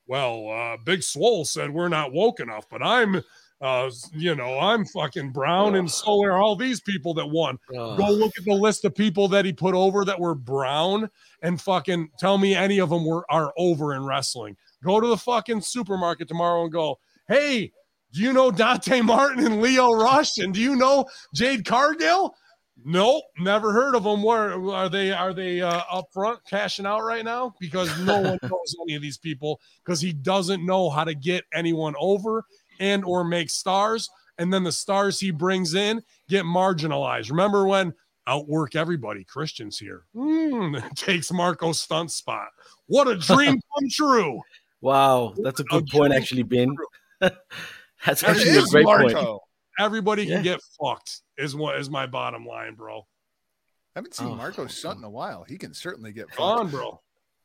[0.06, 3.22] Well, uh, Big Swole said we're not woke enough, but I'm
[3.60, 7.58] uh, you know, I'm fucking brown, and so are all these people that won.
[7.98, 11.10] Go look at the list of people that he put over that were brown
[11.42, 14.56] and fucking tell me any of them were are over in wrestling.
[14.82, 16.98] Go to the fucking supermarket tomorrow and go,
[17.28, 17.70] hey,
[18.12, 20.38] do you know Dante Martin and Lio Rush?
[20.38, 22.34] And do you know Jade Cargill?
[22.84, 24.22] Nope, never heard of them.
[24.22, 25.12] Where are they?
[25.12, 27.54] Are they uh, up front cashing out right now?
[27.60, 31.44] Because no one knows any of these people because he doesn't know how to get
[31.52, 32.44] anyone over
[32.78, 34.08] and or make stars.
[34.38, 37.30] And then the stars he brings in get marginalized.
[37.30, 37.92] Remember when
[38.26, 39.24] outwork everybody?
[39.24, 42.48] Christians here Hmm, takes Marko's stunt spot.
[42.86, 44.40] What a dream come true!
[44.80, 45.98] wow, that's a good Okay.
[45.98, 46.74] point, actually, Ben.
[47.20, 49.12] that's actually a is great point.
[49.12, 49.40] Marco.
[49.78, 50.36] Everybody Yeah.
[50.36, 51.20] can get fucked.
[51.40, 52.98] Is what is my bottom line, bro.
[52.98, 55.44] I haven't seen Oh, Marko Stunt in a while.
[55.48, 57.00] He can certainly get Come on, bro.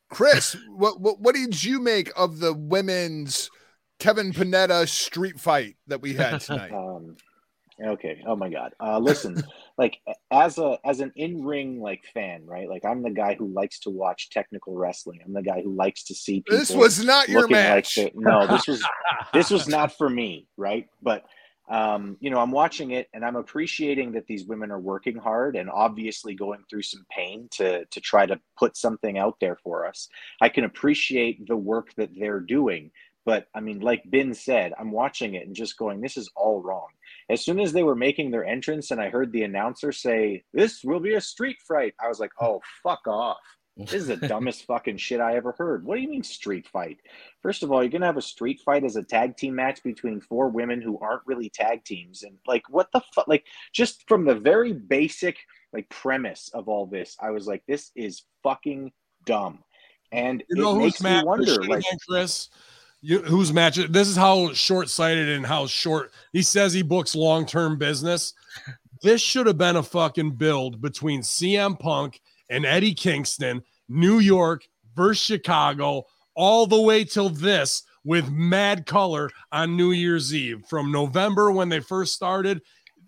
[0.10, 3.50] Chris, what, what what did you make of the women's
[4.00, 6.72] Kevin Panetta street fight that we had tonight?
[6.72, 7.16] Um,
[7.84, 8.22] okay.
[8.28, 8.74] Oh my God.
[8.80, 9.42] Uh, listen,
[9.80, 9.98] like
[10.30, 12.70] as a as an in ring like fan, right?
[12.70, 15.22] Like I'm the guy who likes to watch technical wrestling.
[15.26, 16.60] I'm the guy who likes to see people.
[16.60, 17.98] this was not your looking match.
[17.98, 18.86] Like the, no, this was
[19.34, 20.88] this was not for me, right?
[21.02, 21.26] But
[21.67, 25.56] um, you know, I'm watching it and I'm appreciating that these women are working hard
[25.56, 29.88] and obviously going through some pain to to try to put something out there for
[29.88, 30.08] us.
[30.41, 32.91] I can appreciate the work that they're doing,
[33.25, 36.62] but I mean, like Ben said, I'm watching it and just going, this is all
[36.62, 36.88] wrong.
[37.30, 40.84] As soon as they were making their entrance and I heard the announcer say, "This
[40.84, 43.38] will be a street fight," I was like, "Oh, fuck off."
[43.86, 45.84] This is the dumbest fucking shit I ever heard.
[45.84, 46.98] What do you mean street fight?
[47.42, 50.22] First of all, you're gonna have a street fight as a tag team match between
[50.22, 53.28] four women who aren't really tag teams, and like, what the fuck?
[53.28, 55.38] Like, just from the very basic
[55.74, 58.94] like premise of all this, I was like, this is fucking
[59.26, 59.62] dumb,
[60.14, 62.50] and You know it makes me wonder, like, Chris?
[63.02, 63.76] You, whose match?
[63.76, 68.34] This is how short-sighted and how short he says he books long-term business.
[69.04, 74.68] This should have been a fucking build between CM Punk and Eddie Kingston, New York
[74.96, 76.06] versus Chicago,
[76.36, 81.70] all the way till this with mad color on New Year's Eve from November when
[81.70, 82.62] they first started.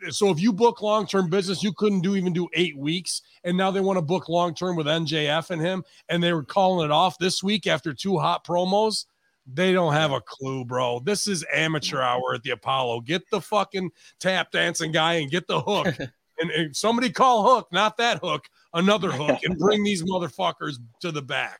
[0.09, 3.71] So if you book long-term business, you couldn't do even do eight weeks, and now
[3.71, 7.17] they want to book long-term with MJF and him, and they were calling it off
[7.17, 9.05] this week after two hot promos.
[9.51, 10.99] They don't have a clue, bro.
[10.99, 13.01] This is amateur hour at the Apollo.
[13.01, 15.87] Get the fucking tap dancing guy and get the hook.
[16.39, 21.11] and, and somebody call Hook, not that hook, another hook, and bring these motherfuckers to
[21.11, 21.59] the back.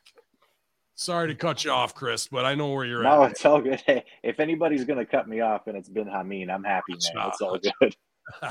[0.94, 3.30] Sorry to cut you off, Chris, but I know where you're no, at.
[3.30, 3.80] it's all good.
[3.86, 7.00] Hey, if anybody's gonna cut me off and it's been Hameen, I'm happy, man.
[7.00, 7.28] Stop.
[7.28, 7.96] It's all good.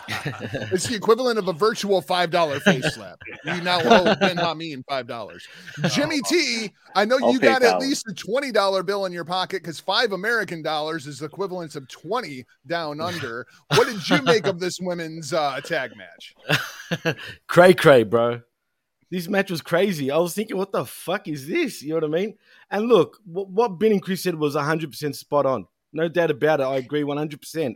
[0.72, 3.20] It's the equivalent of a virtual five dollar face slap.
[3.46, 5.48] You now owe Ben Hameen five dollars.
[5.90, 9.26] Jimmy T, I know I'll you got at least a twenty dollar bill in your
[9.26, 13.46] pocket because five American dollars is the equivalent of twenty down under.
[13.76, 17.16] What did you make of this women's uh, tag match?
[17.48, 18.42] cray cray, bro.
[19.10, 20.12] This match was crazy.
[20.12, 21.82] I was thinking, what the fuck is this?
[21.82, 22.38] You know what I mean?
[22.70, 25.66] And look, what, what Ben and Chris said was 100% spot on.
[25.94, 26.64] No doubt about it.
[26.64, 27.76] I agree 100%.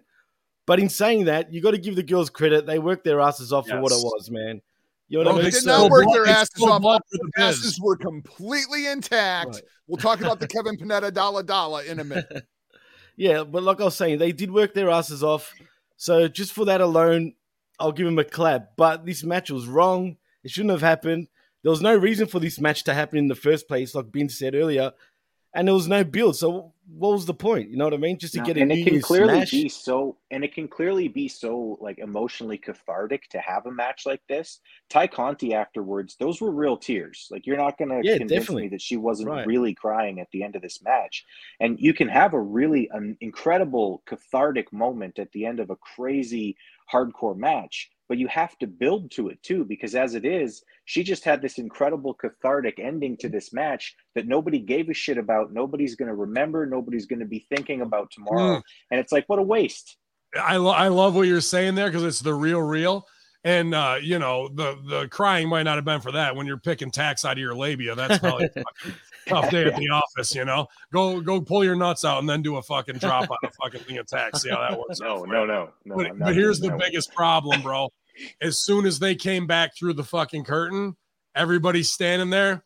[0.65, 2.65] But in saying that, you got to give the girls credit.
[2.65, 4.62] They worked their asses off for what it was, man.
[5.08, 5.44] You know what I mean?
[5.46, 6.82] they did still not work blood- their asses still off.
[6.82, 9.56] blood the Their asses were completely intact.
[9.56, 9.63] Right.
[9.88, 12.48] We'll talk about the Kevin Panetta Dalla Dalla in a minute.
[13.17, 15.54] Yeah, but like I was saying, they did work their asses off.
[15.98, 17.34] So just for that alone,
[17.78, 18.78] I'll give them a clap.
[18.78, 20.15] But this match was wrong.
[20.43, 21.27] It shouldn't have happened.
[21.63, 24.30] There was no reason for this match to happen in the first place, like Ben
[24.30, 24.91] said earlier.
[25.54, 26.38] And there was no build.
[26.38, 27.69] So what was the point?
[27.69, 28.17] You know what I mean?
[28.17, 29.51] Just to No, get a and it can clearly smash.
[29.51, 34.06] be so and it can clearly be so like emotionally cathartic to have a match
[34.06, 38.17] like this Tay Conti afterwards those were real tears like you're not going to Yeah,
[38.19, 38.63] convince definitely.
[38.63, 39.45] me that she wasn't Right.
[39.45, 41.25] really crying at the end of this match
[41.60, 45.75] and you can have a really an incredible cathartic moment at the end of a
[45.75, 46.56] crazy
[46.91, 51.04] hardcore match but you have to build to it too because as it is she
[51.04, 55.54] just had this incredible cathartic ending to this match that nobody gave a shit about
[55.54, 58.62] nobody's going to remember nobody's going to be thinking about tomorrow Mm.
[58.91, 59.97] and it's like what a waste
[60.36, 63.06] I, lo- I love what you're saying there because it's the real real.
[63.43, 66.58] And uh, you know, the the crying might not have been for that when you're
[66.58, 67.95] picking tacks out of your labia.
[67.95, 68.49] That's probably
[69.27, 70.67] tough day at the office, you know.
[70.93, 73.82] Go go pull your nuts out and then do a fucking drop on a fucking
[73.82, 74.43] thing of tacks.
[74.43, 75.01] See how that works.
[75.01, 75.32] out no you.
[75.32, 77.89] no no no But, but here's the biggest problem, bro.
[78.41, 80.95] As soon as they came back through the fucking curtain,
[81.36, 82.62] everybody's standing there.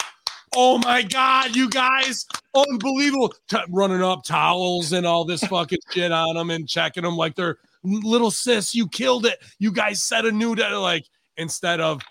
[0.57, 3.33] Oh my god, you guys, unbelievable!
[3.49, 7.35] T- running up towels and all this fucking shit on them and checking them like
[7.35, 8.75] they're little sis.
[8.75, 9.39] You killed it.
[9.59, 10.73] You guys set a new day.
[10.73, 11.05] Like
[11.37, 12.01] instead of,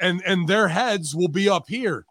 [0.00, 2.04] and and their heads will be up here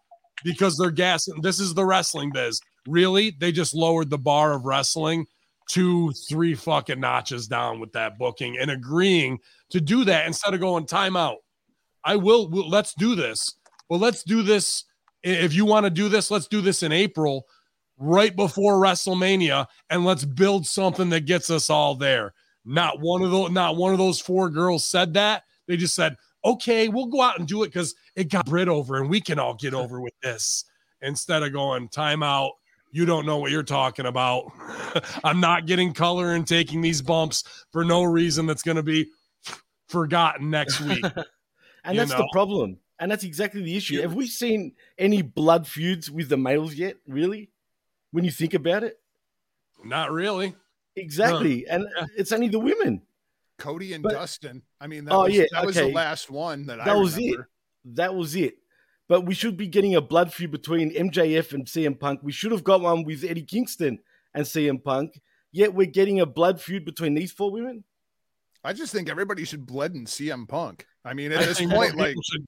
[0.44, 1.42] because they're gassing.
[1.42, 2.60] This is the wrestling biz.
[2.88, 5.26] Really, they just lowered the bar of wrestling
[5.68, 9.40] two, three fucking notches down with that booking and agreeing
[9.70, 11.38] to do that instead of going timeout.
[12.04, 13.56] I will, will let's do this.
[13.90, 14.86] Well, let's do this.
[15.24, 17.48] If you want to do this, let's do this in April,
[17.98, 22.34] right before WrestleMania, and let's build something that gets us all there.
[22.66, 25.44] Not one of those, not one of those four girls said that.
[25.68, 28.98] They just said, okay, we'll go out and do it because it got Britt over
[28.98, 30.66] and we can all get over with this
[31.02, 32.52] instead of going timeout.
[32.92, 34.52] You don't know what you're talking about.
[35.24, 39.08] I'm not getting color and taking these bumps for no reason that's going to be
[39.88, 41.06] forgotten next week.
[41.88, 42.18] And you that's know.
[42.18, 42.80] the problem.
[42.98, 44.02] And that's exactly the issue.
[44.02, 46.96] Have we seen any blood feuds with the males yet?
[47.08, 47.52] Really?
[48.10, 48.98] When you think about it?
[49.84, 50.56] not really.
[50.96, 51.68] Exactly.
[51.68, 52.06] And Yeah.
[52.18, 53.02] it's only the women.
[53.58, 54.62] Cody and But- Dustin.
[54.82, 57.18] I mean, that, Oh, was, yeah, that was the last one that, I That was
[57.18, 57.38] it.
[57.86, 58.58] That was it.
[59.08, 62.22] But we should be getting a blood feud between MJF and CM Punk.
[62.24, 64.00] We should have got one with Eddie Kingston
[64.34, 65.22] and CM Punk.
[65.52, 67.84] Yet we're getting a blood feud between these four women.
[68.64, 70.88] I just think everybody should bled in CM Punk.
[71.06, 72.46] I mean, at I this point, like people should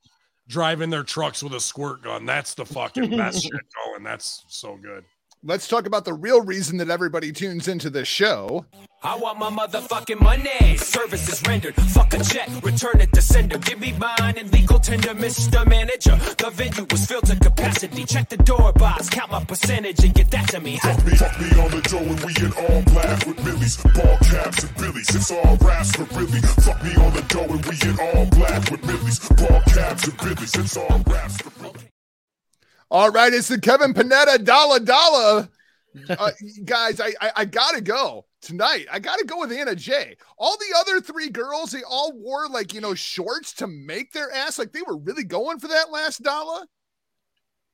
[0.47, 2.25] drive in their trucks with a squirt gun.
[2.25, 3.51] That's the fucking best shit
[3.85, 4.03] going.
[4.03, 5.05] That's so good.
[5.43, 8.65] Let's talk about the real reason that everybody tunes into this show.
[9.03, 10.75] I want my motherfucking money.
[10.77, 11.75] Service is rendered.
[11.75, 12.49] Fuck a check.
[12.63, 13.57] Return it to sender.
[13.59, 15.65] Give me mine and legal tender, Mr.
[15.67, 16.15] Manager.
[16.37, 18.05] The venue was filled to capacity.
[18.05, 19.07] Check the door box.
[19.09, 20.77] Count my percentage and get that to me.
[20.77, 24.17] Fuck me, fuck me on the dough and we in all black with millies, ball
[24.23, 25.15] caps and billies.
[25.15, 26.41] It's all raps for really.
[26.41, 30.17] Fuck me on the dough and we in all black with millies, ball caps and
[30.17, 30.55] billies.
[30.55, 31.86] It's all raps for really.
[32.89, 35.49] All right, it's the Kevin Panetta Dollar Dollar.
[36.11, 36.29] Uh,
[36.63, 38.85] guys, I, I I gotta go tonight.
[38.91, 40.15] I gotta go with Anna Jay.
[40.37, 44.31] All the other three girls, they all wore like you know shorts to make their
[44.31, 44.59] ass.
[44.59, 46.67] Like they were really going for that last dollar.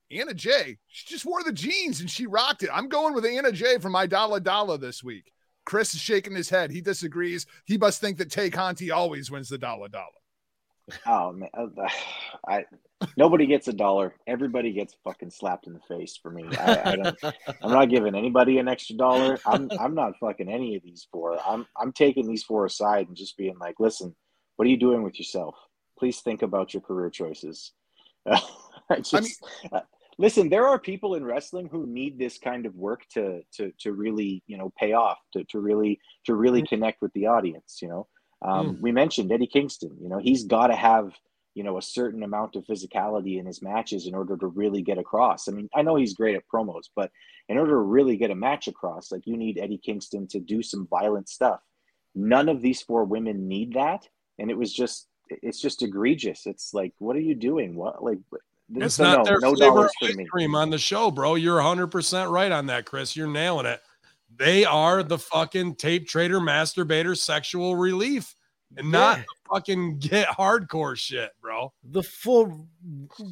[0.09, 0.77] Anna Jay.
[0.87, 2.69] She just wore the jeans and she rocked it.
[2.71, 3.77] I'm going with Anna Jay.
[3.77, 5.33] for my dollar dollar this week.
[5.65, 6.71] Chris is shaking his head.
[6.71, 7.45] He disagrees.
[7.65, 10.05] He must think that Tay Conti always wins the dollar dollar.
[11.05, 11.49] Oh man,
[12.47, 12.65] I
[13.17, 14.15] nobody gets a dollar.
[14.27, 16.45] Everybody gets fucking slapped in the face for me.
[16.57, 17.17] I, I don't.
[17.61, 19.37] I'm not giving anybody an extra dollar.
[19.45, 21.37] I'm I'm not fucking any of these four.
[21.45, 24.15] I'm I'm taking these four aside and just being like, listen,
[24.55, 25.55] what are you doing with yourself?
[25.97, 27.71] Please think about your career choices.
[28.29, 29.81] I just, mean- uh,
[30.17, 30.49] listen.
[30.49, 34.43] There are people in wrestling who need this kind of work to to to really
[34.47, 37.79] you know pay off to to really to really connect with the audience.
[37.81, 38.07] You know,
[38.41, 39.97] um, we mentioned Eddie Kingston.
[40.01, 41.13] You know, he's got to have
[41.55, 44.97] you know a certain amount of physicality in his matches in order to really get
[44.97, 45.47] across.
[45.47, 47.11] I mean, I know he's great at promos, but
[47.49, 50.61] in order to really get a match across, like you need Eddie Kingston to do
[50.61, 51.61] some violent stuff.
[52.15, 54.07] None of these four women need that,
[54.39, 56.45] and it was just it's just egregious.
[56.45, 57.75] It's like, what are you doing?
[57.75, 58.19] What like?
[58.75, 61.35] It's so not no, their no flavor ice cream on the show, bro.
[61.35, 63.15] You're 100% right on that, Chris.
[63.15, 63.81] You're nailing it.
[64.35, 68.35] They are the fucking tape trader, masturbator, sexual relief,
[68.77, 69.23] and not Yeah.
[69.23, 71.71] the fucking get hardcore shit, bro.
[71.83, 72.57] The four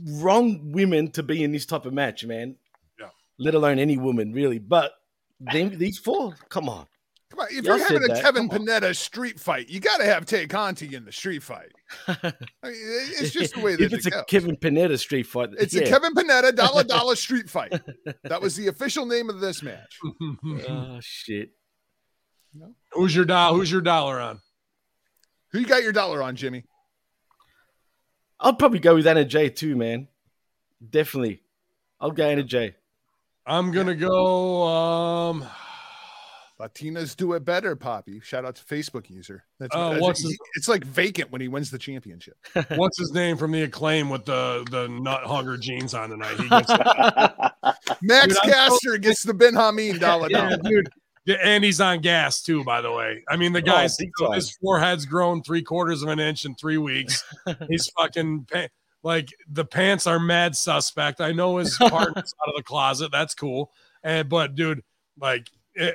[0.08, 2.56] wrong women to be in this type of match, man.
[3.00, 3.10] Yeah.
[3.38, 4.60] Let alone any woman, really.
[4.60, 4.94] But
[5.39, 6.88] them, these four, come on.
[7.32, 8.22] Come on, if Y'all you're having a that.
[8.22, 11.72] Kevin Panetta street fight, you got to have Tay Conti in the street fight.
[12.10, 14.24] I mean, it's just the way that if it's it a goes.
[14.28, 15.84] Kevin Panetta street fight, It's yeah.
[15.84, 17.72] a Kevin Panetta dollar dollar street fight.
[18.24, 19.98] That was the official name of this match.
[20.68, 21.52] Oh shit!
[22.92, 23.58] who's your dollar?
[23.58, 24.42] Who's your dollar on?
[25.52, 26.64] Who you got your dollar on, Jimmy?
[28.39, 30.08] I'll probably go with Anna Jay too, man.
[30.88, 31.41] Definitely,
[31.99, 32.76] I'll go Anna Jay.
[33.45, 34.64] I'm gonna go.
[34.68, 35.45] Um,
[36.60, 38.20] Latinas do it better, Poppy.
[38.20, 39.43] Shout out to Facebook user.
[39.60, 42.38] That's, Uh, that's- what's he- his- it's like vacant when he wins the championship.
[42.76, 46.38] what's his name from the acclaim with the the nut hunger jeans on tonight?
[46.39, 46.70] He gets
[48.02, 50.58] Max Dude, I'm so- Caster gets the Ben Hameen dollar yeah, dollar.
[50.64, 50.89] dude.
[51.28, 53.24] And he's on gas too, by the way.
[53.30, 54.34] I mean, the oh, guy's big time.
[54.34, 57.24] his forehead's grown three quarters of an inch in three weeks.
[57.69, 58.47] he's fucking
[59.03, 61.22] like the pants are mad suspect.
[61.22, 63.11] I know his partner's out of the closet.
[63.11, 63.72] That's cool.
[64.03, 64.82] And but dude,
[65.19, 65.47] like
[65.80, 65.93] i-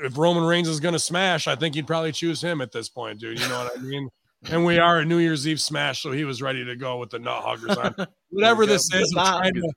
[0.00, 3.20] if Roman Reigns is gonna smash, I think he'd probably choose him at this point,
[3.20, 3.40] dude.
[3.40, 4.08] You know what I mean?
[4.50, 7.10] And we are a New Year's Eve smash, so he was ready to go with
[7.10, 7.94] the nut huggers on.
[8.30, 9.72] Whatever this is, Nut trying to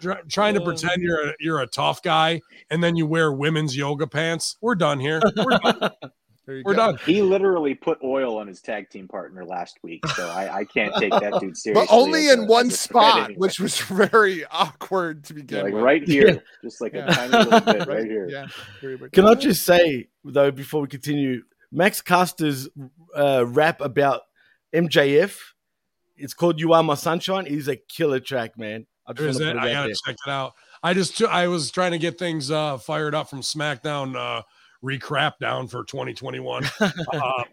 [0.00, 2.40] try- trying to pretend you're a, you're a tough guy
[2.70, 4.56] and then you wear women's yoga pants.
[4.60, 5.20] We're done here.
[5.36, 5.90] We're done.
[6.46, 6.72] We're go.
[6.72, 6.98] done.
[7.04, 10.94] he literally put oil on his tag team partner last week, so I, I can't
[10.96, 11.74] take that dude seriously.
[11.74, 13.34] But only in a- one as a threat spot, anyway.
[13.36, 15.82] which was very awkward to begin like with.
[15.82, 17.04] right here, just like Yeah.
[17.06, 18.28] a tiny little bit right, Right, here.
[18.30, 18.46] Yeah.
[19.12, 22.66] Can I just say though, before we continue, Max Caster's
[23.14, 24.22] uh, rap about
[24.74, 25.36] MJF,
[26.16, 28.86] it's called "You Are My Sunshine." Is a killer track, man.
[29.08, 29.56] I it?
[29.56, 29.94] I gotta there.
[30.06, 30.54] check it out.
[30.82, 34.42] I just I was trying to get things uh, fired up from SmackDown uh,
[34.84, 36.90] recrap down for 2021, uh,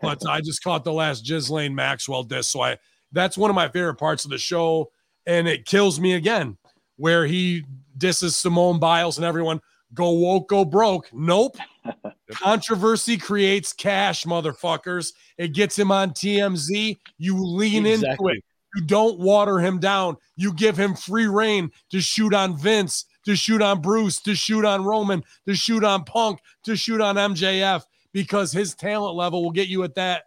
[0.01, 2.77] but I just caught the last Ghislaine Maxwell disc, so I
[3.11, 4.91] that's one of my favorite parts of the show,
[5.25, 6.57] and it kills me again
[6.97, 7.65] where he
[7.97, 9.61] disses Simone Biles and everyone.
[9.93, 11.09] Go woke, go broke.
[11.13, 11.57] Nope.
[12.31, 15.13] Controversy creates cash, motherfuckers.
[15.37, 16.97] It gets him on TMZ.
[17.17, 18.33] You lean into Exactly.
[18.33, 18.43] it.
[18.75, 20.17] You don't water him down.
[20.35, 24.65] You give him free reign to shoot on Vince, to shoot on Bruce, to shoot
[24.65, 29.51] on Roman, to shoot on Punk, to shoot on MJF, because his talent level will
[29.51, 30.23] get you at that.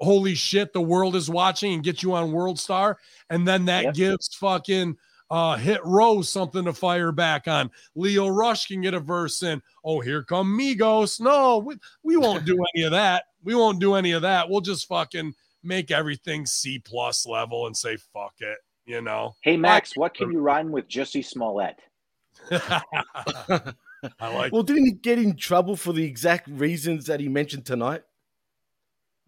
[0.00, 2.98] Holy shit, the world is watching and get you on World Star.
[3.30, 3.94] And then that Yep.
[3.94, 4.96] gives fucking
[5.30, 7.70] uh Hit Row something to fire back on.
[7.96, 9.60] Lio Rush can get a verse in.
[9.84, 11.20] Oh, here come Migos.
[11.20, 13.24] No, we, we won't do any of that.
[13.42, 14.48] We won't do any of that.
[14.48, 19.34] We'll just fucking make everything C plus level and say fuck it, you know.
[19.42, 21.78] Hey Max, what can you rhyme with Jussie Smollett?
[22.50, 23.72] I
[24.20, 28.02] like Well, didn't he get in trouble for the exact reasons that he mentioned tonight?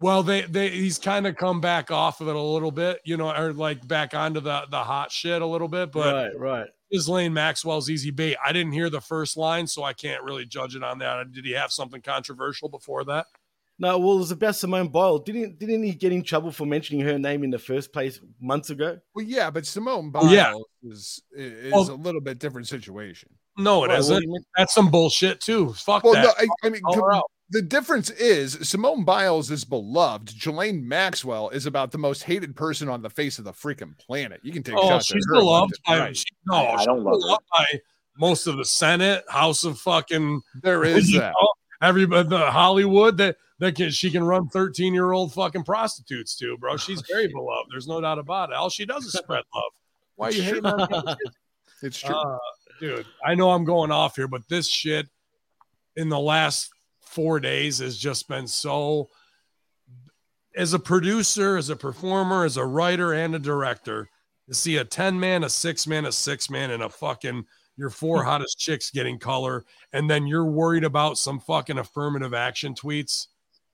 [0.01, 3.15] well they they he's kind of come back off of it a little bit, you
[3.15, 6.67] know, or like back onto the the hot shit a little bit, but right, right.
[6.89, 8.35] is Ghislaine Maxwell's easy bait.
[8.43, 11.31] I didn't hear the first line, so I can't really judge it on that.
[11.31, 13.27] Did he have something controversial before that?
[13.81, 15.23] No, well, it was about Simone Biles.
[15.25, 18.69] Didn't didn't he get in trouble for mentioning her name in the first place months
[18.69, 18.99] ago?
[19.15, 20.53] Well, yeah, but Simone Oh, Biles yeah.
[20.83, 23.29] is, is Well- a little bit different situation.
[23.57, 25.73] No, it Right, well, not he That's some bullshit too.
[25.73, 26.23] Fuck Well, that.
[26.23, 30.27] no, I, I mean, com- the difference is Simone Biles is beloved.
[30.39, 34.39] Ghislaine Maxwell is about the most hated person on the face of the freaking planet.
[34.43, 35.09] You can take Oh, shots.
[35.11, 36.15] at she's her beloved by right.
[36.15, 37.37] she, no, I- I don't love her.
[37.57, 37.65] by
[38.17, 41.33] most of the Senate, House of fucking There is that.
[41.41, 46.35] know, everybody, the Hollywood that that can she can run thirteen year old fucking prostitutes
[46.35, 46.77] too, bro.
[46.77, 47.69] She's very beloved.
[47.71, 48.55] There's no doubt about it.
[48.55, 49.71] All she does is spread love.
[50.15, 51.15] Why are you hating on her?
[51.83, 52.15] It's true.
[52.15, 52.37] Uh,
[52.79, 55.07] dude, I know I'm going off here, but this shit
[55.95, 56.69] in the last
[56.99, 59.09] four days has just been so.
[60.55, 64.09] As a producer, as a performer, as a writer, and a director,
[64.47, 67.45] to see a 10 man, a six man, a six man, and a fucking
[67.81, 72.75] your four hottest chicks getting color, and then you're worried about some fucking affirmative action
[72.75, 73.25] tweets.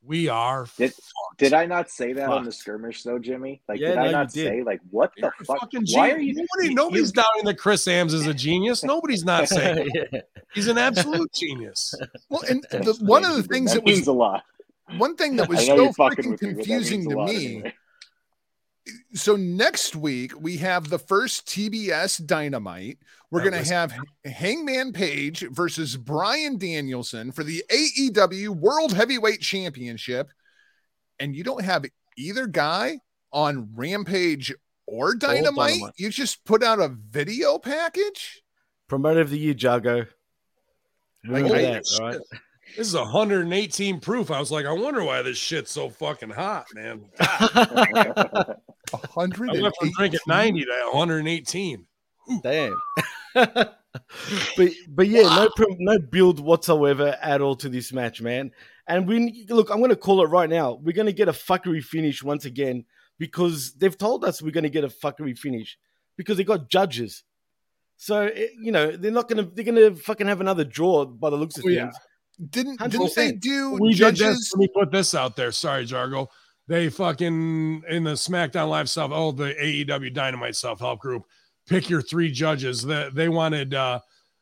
[0.02, 0.66] We are.
[0.78, 0.94] Did-
[1.38, 3.62] Did I not say that on the skirmish though, Jimmy?
[3.68, 4.48] Like, Yeah, did no, I not did.
[4.48, 5.60] say like what the You're fuck?
[5.60, 6.34] fucking Why are you?
[6.34, 8.84] Nobody, you- nobody's you- doubting that Chris Ames is a genius.
[8.86, 10.22] Nobody's not saying Yeah.
[10.54, 11.94] he's an absolute genius.
[12.30, 14.44] Well, and the, one of the things that that was means a lot.
[14.98, 17.36] one thing that was so fucking freaking with me, confusing to me.
[17.56, 17.74] anyway.
[19.14, 22.98] So next week we have the first TBS Dynamite.
[23.32, 23.94] We're That going was- to have
[24.26, 30.30] Hangman Page versus Bryan Danielson for the AEW World Heavyweight Championship,
[31.20, 31.86] and you don't have
[32.18, 33.00] either guy
[33.32, 34.54] on Rampage
[34.86, 35.72] or Dynamite.
[35.72, 35.94] Dynamite.
[35.98, 38.42] You just put out a video package.
[38.88, 40.08] Promoter of the year, Jargo.
[41.24, 42.20] Remember Like, I- that, all right?
[42.76, 44.30] This is 118 proof.
[44.30, 47.06] I was like, I wonder why this shit's so fucking hot, man.
[47.20, 47.26] A
[49.12, 51.86] hundred I and went from drinking 90 to 118.
[52.44, 52.76] Damn.
[53.34, 55.50] but but yeah, no
[55.80, 58.52] no build whatsoever at all to this match, man.
[58.88, 60.74] And we look, I'm going to call it right now.
[60.74, 62.86] We're going to get a fuckery finish once again
[63.18, 65.78] because they've told us we're going to get a fuckery finish
[66.16, 67.24] because they got judges.
[67.98, 71.06] So it- you know they're not going to they're going to fucking have another draw
[71.06, 71.92] by the looks of Oh, yeah.
[72.38, 72.50] Things.
[72.52, 74.20] Didn't didn't they do We did this.
[74.20, 74.52] judges?
[74.56, 75.52] Let me put this out there.
[75.52, 76.28] Sorry, Jargo.
[76.68, 79.12] They fucking in the SmackDown Live stuff.
[79.14, 81.24] Oh, the AEW Dynamite self help group.
[81.68, 82.84] Pick your three judges.
[82.84, 84.00] They, they wanted uh,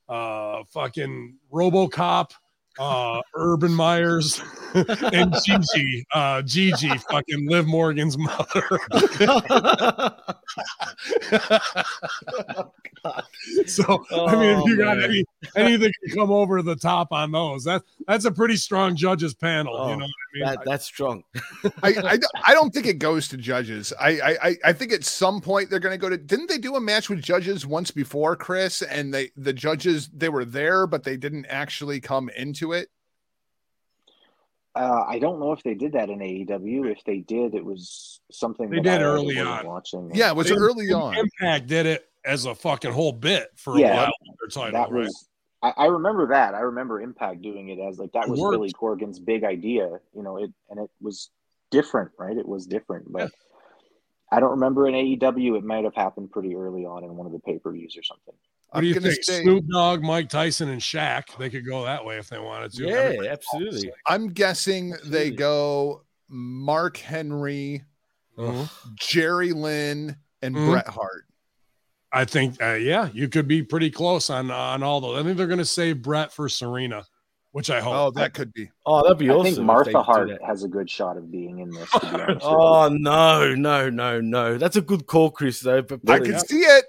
[0.10, 2.32] uh, fucking RoboCop,
[2.80, 4.42] uh, Urban Myers,
[4.74, 6.06] and Gigi.
[6.14, 8.80] Uh, Gigi, fucking Liv Morgan's mother.
[13.68, 15.04] so I mean, if you got Oh, man.
[15.10, 17.64] any anything can come over the top on those.
[17.64, 19.74] That that's a pretty strong judges panel.
[19.74, 20.46] you Oh, know what I mean?
[20.46, 21.24] that, that's strong.
[21.84, 23.94] I, I don't- I don't think it goes to judges.
[24.00, 26.18] I I I- I think at some point they're going to go to.
[26.18, 28.82] Didn't they do a match with judges once before, Chris?
[28.82, 32.90] And they the judges they were there, but they didn't actually come into it.
[34.76, 36.92] Uh, I don't know if they did that in AEW.
[36.92, 39.66] If they did, it was something They that did I early wasn't on.
[39.68, 40.12] Watching.
[40.14, 41.16] Yeah, it was They- early on.
[41.18, 44.12] Impact did it as a fucking whole bit for a while.
[44.40, 45.06] Their title, that right?
[45.06, 45.30] was.
[45.62, 46.54] I, I remember that.
[46.56, 48.56] I remember Impact doing it as like that It was worked.
[48.58, 49.88] Billy Corgan's big idea.
[50.14, 51.30] You know, it and it was
[51.72, 52.36] different, right?
[52.36, 53.32] It was different, but
[54.30, 55.58] I don't remember in AEW.
[55.58, 58.04] It might have happened pretty early on in one of the pay per views or
[58.04, 58.34] something.
[58.70, 59.24] What do you gonna think?
[59.24, 61.38] say- Snoop Dogg, Mike Tyson, and Shaq.
[61.38, 62.84] They could go that way if they wanted to.
[62.86, 63.92] Yeah, Everybody- absolutely.
[64.08, 67.84] I'm guessing they go Mark Henry,
[68.38, 68.70] Mhm.
[68.96, 70.72] Jerry Lynn, and Mhm.
[70.72, 71.26] Bret Hart.
[72.12, 75.20] I think, uh, yeah, you could be pretty close on on all those.
[75.20, 77.06] I think they're going to save Bret for Serena,
[77.52, 77.94] which I hope.
[77.94, 78.72] Oh, that could be.
[78.86, 79.54] Oh, that'd be I awesome.
[79.56, 81.90] think Martha Hart has a good shot of being in this.
[81.92, 82.46] To be honest.
[82.46, 84.58] Oh no, no, no, no!
[84.58, 85.60] That's a good call, Chris.
[85.62, 86.86] Though, but I can see it.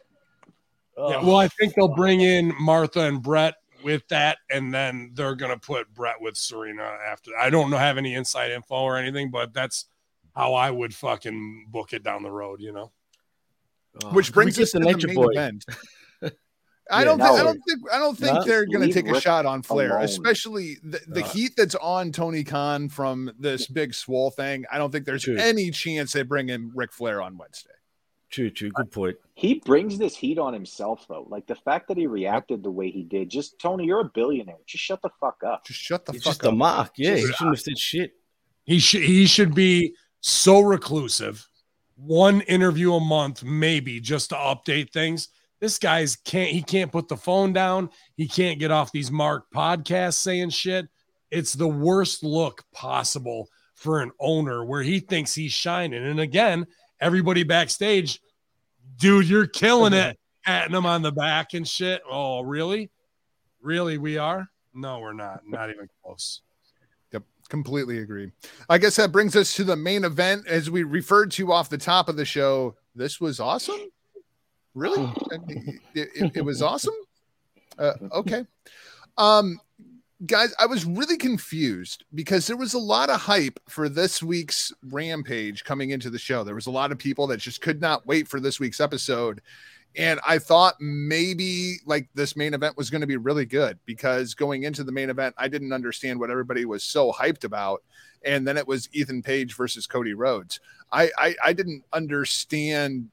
[0.99, 5.34] Yeah, well, I think they'll bring in Martha and Bret with that, and then they're
[5.34, 7.30] going to put Bret with Serena after.
[7.38, 9.86] I don't know have any inside info or anything, but that's
[10.34, 12.61] how I would fucking book it down the road.
[12.61, 12.92] You know,
[14.05, 15.28] Oh, Which brings us to the Nature main Boy.
[15.32, 15.64] event.
[16.90, 17.18] I Yeah, don't.
[17.18, 17.26] no.
[17.26, 17.80] think, I don't think.
[17.94, 18.44] I don't think No?
[18.44, 20.05] they're going to Leave take a shot on Flair, alone.
[20.05, 21.28] especially the, the Uh.
[21.28, 24.64] heat that's on Tony Khan from this big swole thing.
[24.70, 25.36] I don't think there's True.
[25.36, 27.70] any chance they bring in Ric Flair on Wednesday.
[28.37, 28.68] True, true.
[28.68, 29.16] Good point.
[29.34, 31.26] He brings this heat on himself, though.
[31.30, 33.30] Like the fact that he reacted the way he did.
[33.30, 34.59] Just Tony, you're a billionaire.
[34.66, 35.64] Just shut the fuck up.
[35.64, 36.53] Just shut the It's fuck just up.
[36.53, 36.91] a mark.
[36.99, 38.12] Yeah, he shouldn't have said shit.
[38.64, 41.49] he should he should be so reclusive,
[41.97, 45.28] one interview a month, maybe just to update things.
[45.59, 47.89] This guy's can't he can't put the phone down.
[48.18, 50.89] He can't get off these Mark podcasts saying shit.
[51.30, 56.05] It's the worst look possible for an owner where he thinks he's shining.
[56.05, 56.66] And again,
[57.01, 58.20] everybody backstage,
[58.97, 62.03] dude, you're killing it, patting him on the back and shit.
[62.11, 62.90] Oh, really?
[63.61, 64.49] Really, we are?
[64.74, 65.40] No, we're not.
[65.47, 66.42] Not even close.
[67.12, 68.30] Yep, completely agree.
[68.68, 71.78] I guess that brings us to the main event, as we referred to off the
[71.78, 72.76] top of the show.
[72.94, 73.80] This was awesome.
[74.74, 75.11] Really,
[75.94, 76.94] it, it- it was awesome.
[77.78, 78.44] Uh, okay,
[79.18, 79.59] um,
[80.25, 84.73] guys, I was really confused because there was a lot of hype for this week's
[84.83, 86.43] Rampage coming into the show.
[86.43, 89.43] There was a lot of people that just could not wait for this week's episode.
[89.95, 94.35] And I thought maybe like this main event was going to be really good because
[94.35, 97.83] going into the main event, I didn't understand what everybody was so hyped about.
[98.25, 100.61] And then it was Ethan Page versus Cody Rhodes.
[100.93, 103.11] I, I, I didn't understand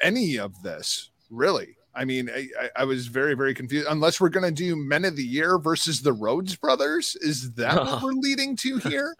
[0.00, 1.77] any of this really.
[1.98, 3.86] I mean, I, I- was very, very confused.
[3.90, 7.74] Unless we're going to do Men of the Year versus the Rhodes brothers, is that
[7.74, 9.16] what we're leading to here?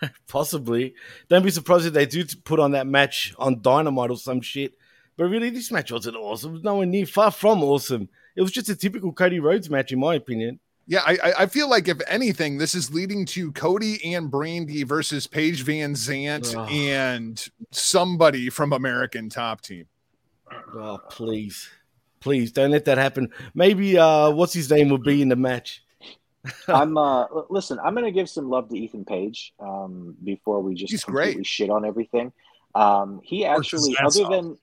[0.28, 0.94] Possibly.
[1.28, 4.74] Don't be surprised if they do put on that match on Dynamite or some shit.
[5.16, 6.50] But really, this match wasn't awesome.
[6.50, 8.08] It was nowhere near, far from awesome.
[8.36, 10.58] It was just a typical Cody Rhodes match, in my opinion.
[10.86, 14.84] Yeah, I, I- I feel like if anything, this is leading to Cody and Brandi
[14.84, 16.68] versus Paige VanZant Ugh.
[16.70, 19.86] and somebody from American Top Team.
[20.74, 21.68] Oh, please.
[22.24, 23.28] Please, don't let that happen.
[23.54, 25.82] Maybe, uh, what's his name will be in the match.
[26.68, 30.90] I'm uh listen, I'm gonna give some love to Ethan Page um before we just
[30.90, 31.46] He's completely great.
[31.46, 32.32] shit on everything.
[32.74, 34.30] Um he actually other off.
[34.30, 34.58] than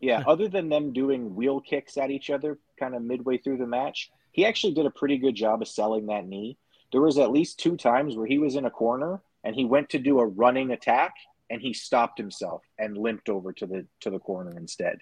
[0.00, 3.66] yeah, other than them doing wheel kicks at each other kind of midway through the
[3.66, 6.58] match, he actually did a pretty good job of selling that knee.
[6.92, 9.90] There was at least two times where he was in a corner and he went
[9.90, 11.14] to do a running attack
[11.50, 14.98] and he stopped himself and limped over to the to the corner instead.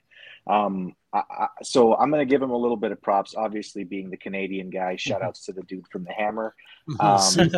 [0.47, 3.35] Um, I, I, so I'm going to give him a little bit of props.
[3.37, 6.55] Obviously, being the Canadian guy, shout outs to the dude from the Hammer.
[7.01, 7.51] Um, Shout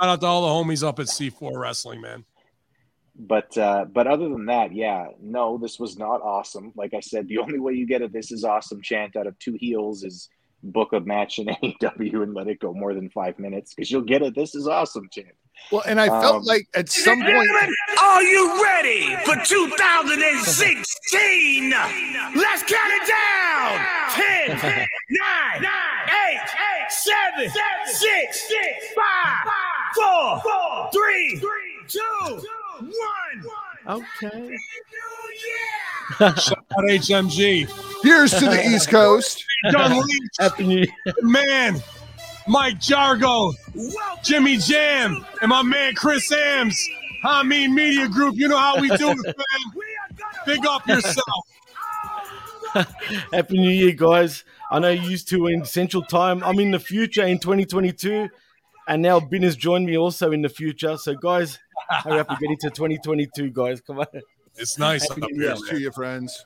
[0.00, 2.24] out to all the homies up at C4 Wrestling, man.
[3.16, 6.72] but uh, but other than that, yeah, no, this was not awesome.
[6.76, 9.38] Like I said, the only way you get a "This is awesome" chant out of
[9.38, 10.28] two heels is
[10.62, 14.02] book a match in AEW and let it go more than five minutes because you'll
[14.02, 15.34] get a "This is awesome" chant.
[15.72, 17.48] Well, and I felt Um, like at some point,
[18.02, 21.70] Are you ready for 2016?
[21.70, 23.80] Let's count it down.
[24.12, 24.58] 10,
[25.10, 27.50] 9, 8, 7,
[27.86, 28.42] 6,
[28.94, 29.46] 5,
[30.42, 31.40] 4, 3,
[31.88, 32.00] 2,
[33.86, 33.88] 1.
[34.22, 34.56] Okay.
[36.18, 37.66] Shout out HMG.
[38.02, 39.42] here's to the East Coast.
[39.70, 40.86] John Leach, Happy New Year.
[41.22, 41.82] man.
[42.46, 43.54] Mike Jargo,
[44.22, 46.88] Jimmy Jam, and my man Chris Ams.
[47.24, 48.36] I mean Media Group.
[48.36, 49.84] You know how we do it, man.
[50.46, 51.46] Big up yourself.
[53.32, 54.44] Happy New Year, guys.
[54.70, 56.42] I know you used to in Central Time.
[56.42, 58.28] I'm in the future in 2022.
[58.86, 60.96] And now Ben has joined me also in the future.
[60.98, 63.80] So, guys, hurry up and get into 2022, guys.
[63.80, 64.06] Come on.
[64.56, 65.54] It's nice up Happy New Year.
[65.54, 66.44] To your friends.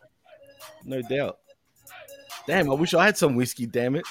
[0.85, 1.39] No doubt.
[2.47, 4.07] Damn, I wish I had some whiskey, damn it.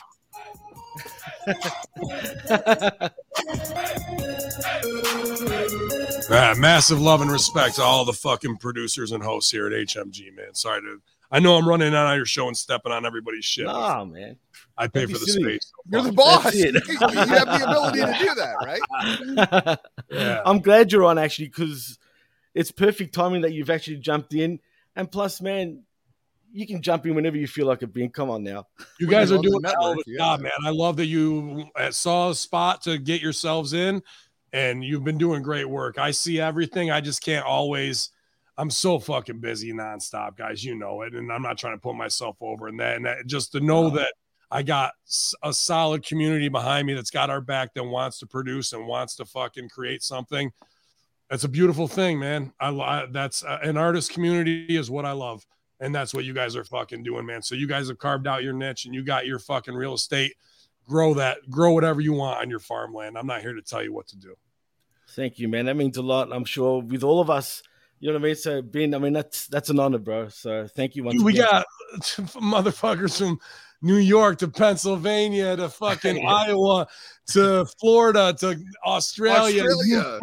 [6.29, 10.35] Ah, massive love and respect to all the fucking producers and hosts here at HMG,
[10.35, 10.53] man.
[10.53, 11.01] Sorry to.
[11.29, 13.65] I know I'm running on your show and stepping on everybody's shit.
[13.65, 14.37] Nah, man.
[14.77, 15.43] I pay don't for the silly.
[15.59, 15.71] space.
[15.89, 16.53] You're the boss.
[16.55, 19.77] You have the ability to do that, right?
[20.09, 20.41] Yeah.
[20.45, 21.99] I'm glad you're on actually because
[22.53, 24.59] it's perfect timing that you've actually jumped in.
[24.95, 25.83] And plus, man,
[26.57, 28.09] you can jump in whenever you feel like it being.
[28.09, 28.65] Come on now.
[28.99, 30.17] You guys are doing a hell of a yeah.
[30.17, 30.51] job, man.
[30.65, 34.01] I love that you saw a spot to get yourselves in,
[34.51, 35.99] and you've been doing great work.
[35.99, 36.89] I see everything.
[36.89, 38.09] I just can't always.
[38.57, 40.63] I'm so fucking busy nonstop, guys.
[40.63, 42.67] You know it, and I'm not trying to put myself over.
[42.67, 44.13] And that, and that, just to know that
[44.49, 44.93] I got
[45.43, 49.15] a solid community behind me that's got our back that wants to produce and wants
[49.17, 50.51] to fucking create something.
[51.29, 52.51] That's a beautiful thing, man.
[52.59, 55.45] I, I that's uh, an artist community is what I love.
[55.79, 57.41] And that's what you guys are fucking doing, man.
[57.41, 60.33] So you guys have carved out your niche and you got your fucking real estate.
[60.87, 63.17] Grow that, grow whatever you want on your farmland.
[63.17, 64.35] I'm not here to tell you what to do.
[65.09, 65.65] Thank you, man.
[65.65, 66.29] That means a lot.
[66.31, 67.61] I'm sure with all of us,
[67.99, 68.35] you know what I mean.
[68.35, 70.27] So, Ben, I mean that's that's an honor, bro.
[70.29, 71.45] So, thank you once we again.
[71.45, 71.65] got
[71.95, 73.39] motherfuckers from
[73.81, 76.87] New York to Pennsylvania to fucking Iowa
[77.31, 80.19] to Florida to Australia, Australia.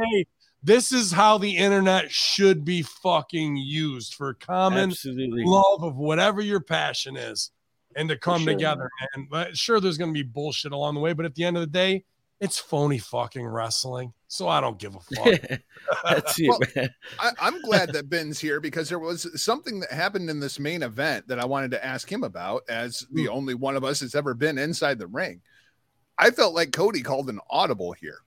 [0.65, 0.67] UK.
[0.67, 5.45] This is how the internet should be fucking used for common absolutely.
[5.45, 7.51] love of whatever your passion is
[7.97, 9.29] and to come sure, together, man.
[9.31, 11.61] But sure, there's going to be bullshit along the way, but at the end of
[11.61, 12.05] the day,
[12.41, 14.13] it's phony fucking wrestling.
[14.27, 15.61] So I don't give a fuck.
[16.05, 16.91] that's it, Well, man.
[17.19, 20.83] I, I'm glad that Ben's here because there was something that happened in this main
[20.83, 23.33] event that I wanted to ask him about as the hmm.
[23.33, 25.41] only one of us that's ever been inside the ring.
[26.19, 28.19] I felt like Cody called an audible here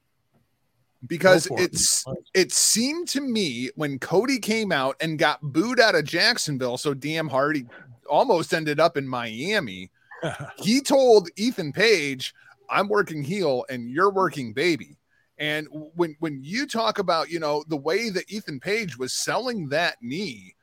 [1.06, 1.66] because for it.
[1.66, 6.78] it's it seemed to me when Cody came out and got booed out of Jacksonville,
[6.78, 7.66] so damn hard he
[8.10, 9.91] almost ended up in Miami.
[10.58, 12.34] he told Ethan Page,
[12.70, 14.98] "I'm working heel and you're working baby."
[15.38, 19.70] And when when you talk about you know the way that Ethan Page was selling
[19.70, 20.56] that knee,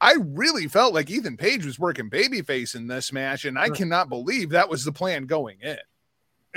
[0.00, 4.08] I really felt like Ethan Page was working babyface in this match, and I cannot
[4.08, 5.78] believe that was the plan going in.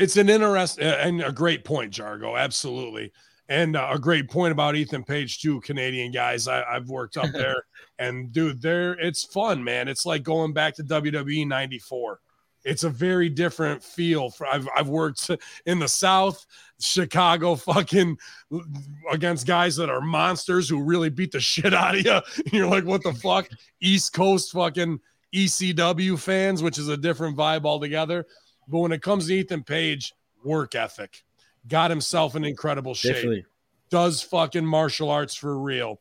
[0.02, 2.38] It's an interesting and a great point, Jargo.
[2.38, 3.12] Absolutely.
[3.50, 6.48] And uh, a great point about Ethan Page, too, Canadian guys.
[6.48, 7.64] I, I've worked up there,
[8.00, 9.88] and dude, there it's fun, man.
[9.88, 12.20] It's like going back to WWE '94.
[12.64, 14.30] It's a very different feel.
[14.30, 15.30] For I've I've worked
[15.66, 16.46] in the South,
[16.80, 18.18] Chicago, fucking
[19.12, 22.12] against guys that are monsters who really beat the shit out of you.
[22.46, 23.50] And you're like, what the fuck?
[23.82, 25.00] East Coast fucking
[25.36, 28.26] ECW fans, which is a different vibe altogether.
[28.72, 30.14] But when it comes to Ethan Page,
[30.44, 31.24] work ethic,
[31.68, 33.46] got himself in incredible shape, Definitely.
[33.90, 36.00] does fucking martial arts for real,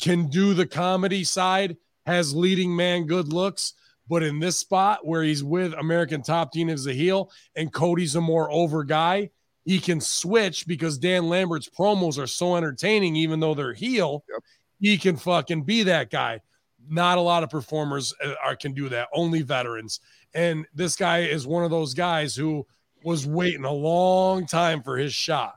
[0.00, 3.74] can do the comedy side, has leading man good looks.
[4.08, 8.14] But in this spot where he's with American Top Team as a heel and Cody's
[8.14, 9.30] a more over guy,
[9.64, 14.24] he can switch because Dan Lambert's promos are so entertaining, even though they're heel.
[14.80, 16.40] He can fucking be that guy.
[16.88, 19.08] Not a lot of performers uh, are can do that.
[19.12, 19.98] Only veterans.
[20.36, 22.66] And this guy is one of those guys who
[23.02, 25.54] was waiting a long time for his shot.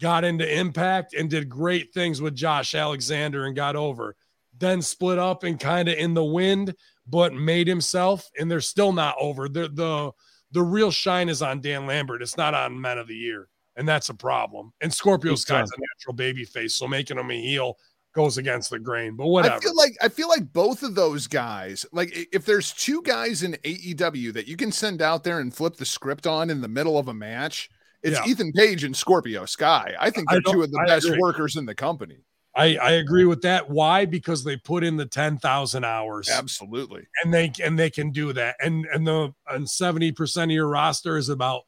[0.00, 4.16] Got into Impact and did great things with Josh Alexander and got over.
[4.58, 6.74] Then split up and kind of in the wind,
[7.06, 8.30] but made himself.
[8.38, 9.50] And they're still not over.
[9.50, 10.12] The the
[10.50, 12.22] the real shine is on Dan Lambert.
[12.22, 14.72] It's not on Men of the Year, and that's a problem.
[14.80, 15.78] And Scorpio's Sky's time.
[15.78, 17.76] a natural baby face, so making him a heel
[18.14, 19.16] goes against the grain.
[19.16, 19.56] But whatever.
[19.56, 23.42] I feel like I feel like both of those guys, like if there's two guys
[23.42, 26.68] in AEW that you can send out there and flip the script on in the
[26.68, 27.70] middle of a match,
[28.02, 28.30] it's Yeah.
[28.30, 29.94] Ethan Page and Scorpio Sky.
[29.98, 31.18] I think they're don't- two of the I best agree.
[31.20, 32.18] workers in the company.
[32.54, 33.70] I, I agree with that.
[33.70, 34.04] Why?
[34.04, 36.28] Because they put in the ten thousand hours.
[36.28, 37.06] Absolutely.
[37.24, 41.16] and they and they can do that and and the and 70% of your roster
[41.16, 41.62] is about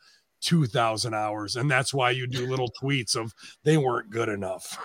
[0.45, 4.79] 2000 hours and that's why you do little tweets of they weren't good enough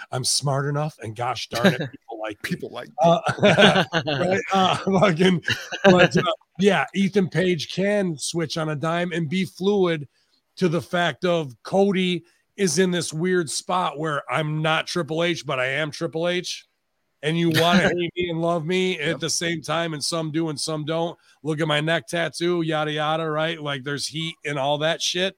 [0.12, 2.42] i'm smart enough and gosh darn it people like.
[2.42, 3.20] People like uh,
[4.06, 4.40] right?
[4.52, 5.42] uh, fucking,
[5.84, 6.22] but uh,
[6.58, 10.08] yeah ethan page can switch on a dime and be fluid
[10.56, 12.24] to the fact of cody
[12.56, 16.67] is in this weird spot where i'm not triple h but i am triple h
[17.22, 20.30] and you want to hate me and love me at the same time, and some
[20.30, 21.18] do and some don't.
[21.42, 23.60] Look at my neck tattoo, yada yada, right?
[23.60, 25.36] Like there's heat and all that shit.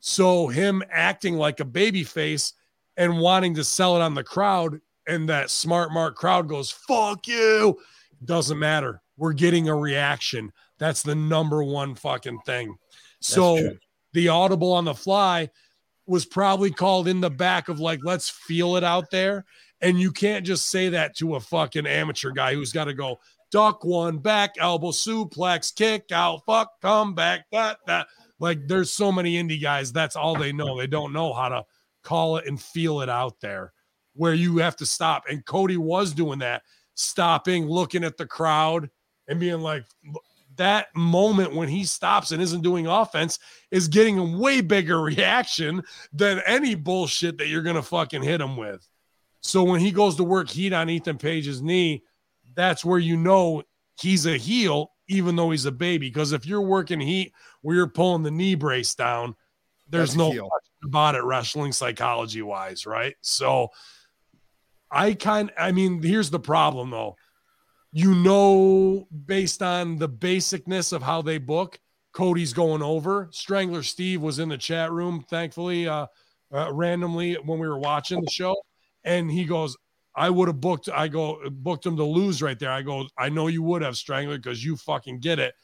[0.00, 2.52] So him acting like a baby face
[2.96, 7.26] and wanting to sell it on the crowd, and that smart mark crowd goes, fuck
[7.26, 7.78] you.
[8.24, 9.00] Doesn't matter.
[9.16, 10.52] We're getting a reaction.
[10.78, 12.76] That's the number one fucking thing.
[13.20, 13.78] So true.
[14.12, 15.50] the audible on the fly
[16.06, 19.44] was probably called in the back of like, let's feel it out there.
[19.80, 23.18] And you can't just say that to a fucking amateur guy who's got to go
[23.50, 28.08] duck one back, elbow suplex, kick out, fuck, come back, that, that.
[28.40, 30.78] Like there's so many indie guys, that's all they know.
[30.78, 31.64] They don't know how to
[32.02, 33.72] call it and feel it out there
[34.14, 35.24] where you have to stop.
[35.28, 36.62] And Cody was doing that,
[36.94, 38.90] stopping, looking at the crowd
[39.28, 39.84] and being like,
[40.56, 43.38] that moment when he stops and isn't doing offense
[43.70, 48.40] is getting a way bigger reaction than any bullshit that you're going to fucking hit
[48.40, 48.86] him with.
[49.48, 52.02] So when he goes to work heat on Ethan Page's knee,
[52.54, 53.62] that's where you know
[53.98, 56.10] he's a heel, even though he's a baby.
[56.10, 57.32] Because if you're working heat
[57.62, 59.34] where you're pulling the knee brace down,
[59.88, 60.48] there's That's no heel.
[60.48, 63.14] question about it wrestling psychology wise, right?
[63.22, 63.68] So
[64.90, 67.16] I kind I mean, here's the problem though.
[67.90, 71.80] You know, based on the basicness of how they book,
[72.12, 73.30] Cody's going over.
[73.32, 76.06] Strangler Steve was in the chat room, thankfully, uh,
[76.52, 78.54] uh randomly when we were watching the show,
[79.08, 79.76] and he goes,
[80.14, 82.70] I would have booked, I go booked him to lose right there.
[82.70, 85.54] I go, I know you would have Strangler because you fucking get it.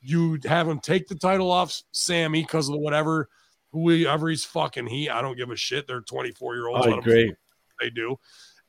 [0.00, 3.28] You have him take the title off Sammy because of whatever
[3.72, 5.10] whoever he's fucking he.
[5.10, 5.86] I don't give a shit.
[5.86, 6.86] They're 24 year olds.
[6.86, 7.34] 'em agree.
[7.80, 8.16] they do.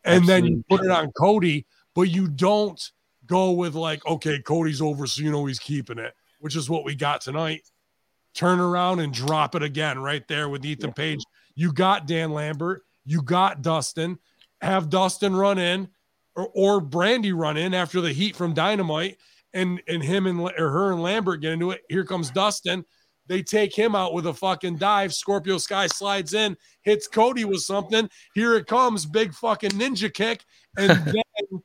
[0.03, 2.91] And then you put it on Cody, but you don't
[3.25, 6.83] go with like, okay, Cody's over, so you know he's keeping it, which is what
[6.83, 7.61] we got tonight.
[8.33, 11.23] Turn around and drop it again right there with Ethan Page.
[11.55, 14.19] You got Dan Lambert, you got Dustin.
[14.61, 15.89] Have Dustin run in
[16.35, 19.17] or, or Brandi run in after the heat from Dynamite
[19.53, 21.81] and and him and or her and Lambert get into it.
[21.89, 22.85] Here comes Dustin.
[23.27, 25.13] They take him out with a fucking dive.
[25.13, 28.07] Scorpio Sky slides in, hits Cody with something.
[28.35, 30.43] Here it comes, big fucking ninja kick,
[30.77, 31.61] and then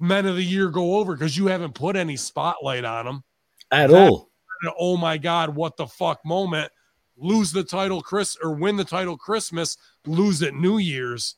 [0.00, 3.24] men of the year go over because you haven't put any spotlight on them.
[3.70, 4.30] At all.
[4.78, 6.72] Oh my god, what the fuck moment?
[7.16, 11.36] Lose the title, Chris, or win the title Christmas, lose it New Year's.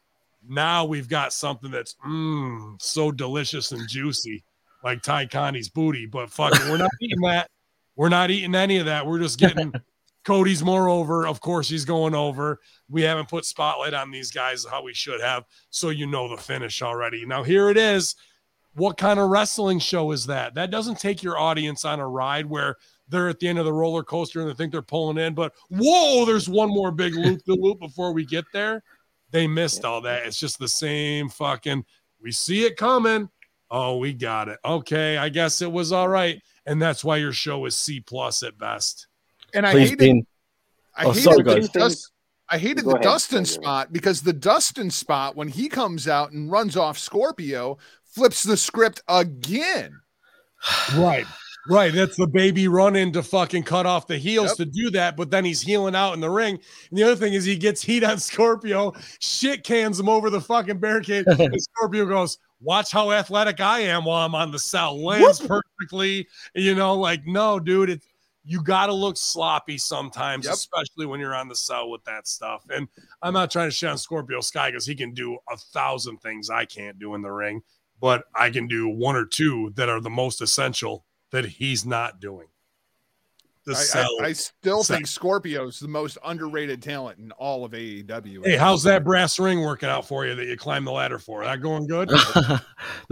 [0.49, 4.45] Now we've got something that's mm, so delicious and juicy,
[4.83, 6.07] like Tay Conti's booty.
[6.07, 7.51] But fuck it, we're not eating that.
[7.97, 9.07] We're not eating any of that.
[9.07, 9.73] We're just getting
[10.27, 11.27] Cody's more over.
[11.27, 12.61] Of course, he's going over.
[12.89, 15.45] We haven't put spotlight on these guys how we should have.
[15.71, 17.25] So you know the finish already.
[17.25, 18.17] Now here it is.
[18.75, 20.55] What kind of wrestling show is that?
[20.55, 22.77] That doesn't take your audience on a ride where
[23.09, 25.53] they're at the end of the roller coaster and they think they're pulling in, but
[25.71, 28.83] whoa, there's one more big loop the loop before we get there.
[29.31, 30.27] They missed all that.
[30.27, 31.85] It's just the same fucking.
[32.23, 33.29] We see it coming.
[33.71, 34.59] Oh, we got it.
[34.65, 38.43] Okay, I guess it was all right, and that's why your show is C plus
[38.43, 39.09] at best.
[39.55, 40.27] And I Please, hated, Dean.
[40.97, 41.69] I Oh, hated sorry, the guys.
[41.71, 42.13] Dust-
[42.49, 43.47] I hated Go the ahead, Dustin Sergio.
[43.49, 48.57] spot because the Dustin spot when he comes out and runs off Scorpio flips the
[48.57, 50.01] script again.
[50.97, 51.27] Right.
[51.69, 51.93] Right.
[51.93, 54.57] That's the baby running to fucking cut off the heels Yep.
[54.59, 56.59] to do that, but then he's healing out in the ring.
[56.91, 60.41] And the other thing is he gets heat on Scorpio, shit cans him over the
[60.41, 61.27] fucking barricade.
[61.39, 64.99] and Scorpio goes, Watch how athletic I am while I'm on the cell.
[64.99, 66.27] Lands perfectly.
[66.55, 68.07] You know, like, no, dude, it's
[68.49, 70.55] you gotta look sloppy sometimes, Yep.
[70.55, 72.65] especially when you're on the cell with that stuff.
[72.71, 72.87] And
[73.21, 76.49] I'm not trying to shit on Scorpio Sky because he can do a thousand things
[76.49, 77.61] I can't do in the ring,
[78.01, 82.21] but I can do one or two that are the most essential that he's not
[82.21, 82.47] doing.
[83.65, 83.75] The
[84.21, 84.25] I.
[84.25, 84.97] I, I still Sell.
[84.97, 88.45] think Scorpio's the most underrated talent in all of AEW.
[88.45, 91.43] hey, how's that brass ring working out for you that you climbed the ladder for?
[91.45, 92.09] That going good?
[92.11, 92.63] the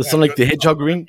[0.01, 1.07] Sonic the Hedgehog ring.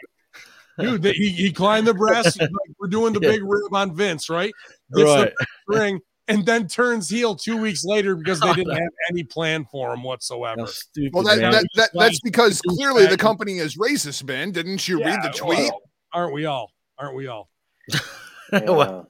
[0.80, 2.38] Dude, that he, he climbed the brass.
[2.39, 2.49] like,
[2.80, 3.32] We're doing the Yeah.
[3.34, 4.51] big rib on Vince, right?
[4.95, 5.32] Gets Right.
[5.39, 9.66] the ring, and then turns heel two weeks later because they didn't have any plan
[9.72, 10.62] for him whatsoever.
[10.62, 14.51] How stupid, Well, that, that, that that's because clearly the company is racist, Ben.
[14.51, 15.60] Didn't you read the tweet?
[15.60, 15.82] well,
[16.12, 16.72] aren't we all?
[16.98, 17.50] Aren't we all?
[18.52, 19.10] Well,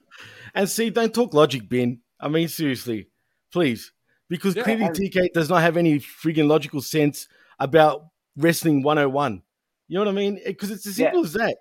[0.55, 1.99] and see, don't talk logic, Ben.
[2.19, 3.09] I mean, seriously,
[3.51, 3.91] please,
[4.29, 7.27] because Yeah, clearly I- TK does not have any friggin' logical sense
[7.59, 8.07] about
[8.37, 9.41] wrestling 101.
[9.89, 10.37] You know what I mean?
[10.43, 11.07] Eh, because it's as Yeah.
[11.07, 11.57] simple as that.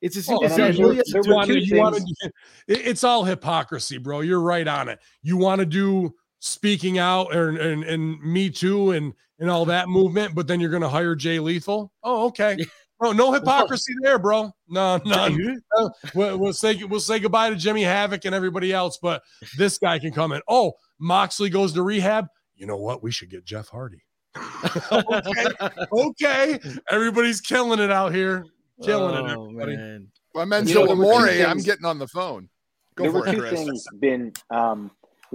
[0.00, 0.72] It's as Oh, simple and as that.
[0.74, 2.30] mean, All you have to there do- were wanna- two you wanna things- do-
[2.68, 4.20] it- it's all hypocrisy, bro.
[4.20, 5.00] You're right on it.
[5.22, 9.88] You want to do speaking out and, and and me too and and all that
[9.88, 11.92] movement, but then you're going to hire Jay Lethal.
[12.02, 12.56] Oh, okay.
[13.02, 14.50] No, no hypocrisy there, bro.
[14.68, 15.60] No, none.
[15.76, 19.22] Uh, we'll, we'll say we'll say goodbye to Jimmy Havoc and everybody else, but
[19.58, 20.40] this guy can come in.
[20.48, 22.26] Oh, Moxley goes to rehab.
[22.56, 23.02] You know what?
[23.02, 24.02] We should get Jeff Hardy.
[24.92, 25.46] okay,
[25.92, 26.58] okay.
[26.90, 28.44] Everybody's killing it out here.
[28.82, 29.76] Killing it, Oh, everybody.
[29.76, 30.08] man.
[30.34, 32.48] Well, Menzo You know, there were two Amore, I'm getting on the phone.
[32.94, 33.52] Go there for were it, two Chris.
[33.52, 34.90] things been um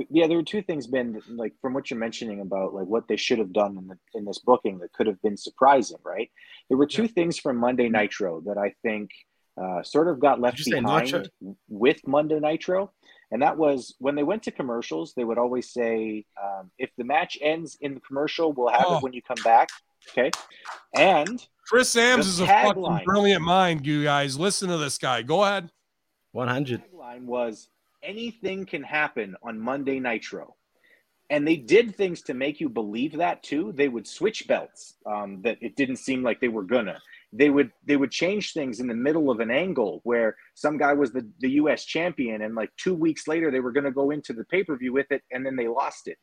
[0.10, 3.16] yeah there were two things been like from what you're mentioning about like what they
[3.18, 6.30] should have done in the in this booking that could have been surprising right
[6.70, 9.10] there were two things from monday nitro that i think
[9.62, 11.30] uh, sort of got left Did you say behind
[11.68, 12.92] with monday nitro
[13.32, 17.04] and that was when they went to commercials they would always say um, if the
[17.04, 18.98] match ends in the commercial we'll have Oh.
[18.98, 19.70] it when you come back
[20.10, 20.32] okay
[20.96, 23.06] and Chris Sams is a fucking tagline.
[23.06, 24.38] brilliant mind, you guys.
[24.38, 25.22] Listen to this guy.
[25.22, 25.72] Go ahead.
[26.34, 26.82] 100.
[26.92, 27.70] line was
[28.04, 30.56] anything can happen on Monday Nitro.
[31.30, 33.72] And they did things to make you believe that too.
[33.74, 37.00] They would switch belts um, that it didn't seem like they were gonna.
[37.32, 40.92] They would they would change things in the middle of an angle where some guy
[40.94, 44.34] was the, the US champion and like two weeks later they were gonna go into
[44.34, 46.18] the pay-per-view with it and then they lost it.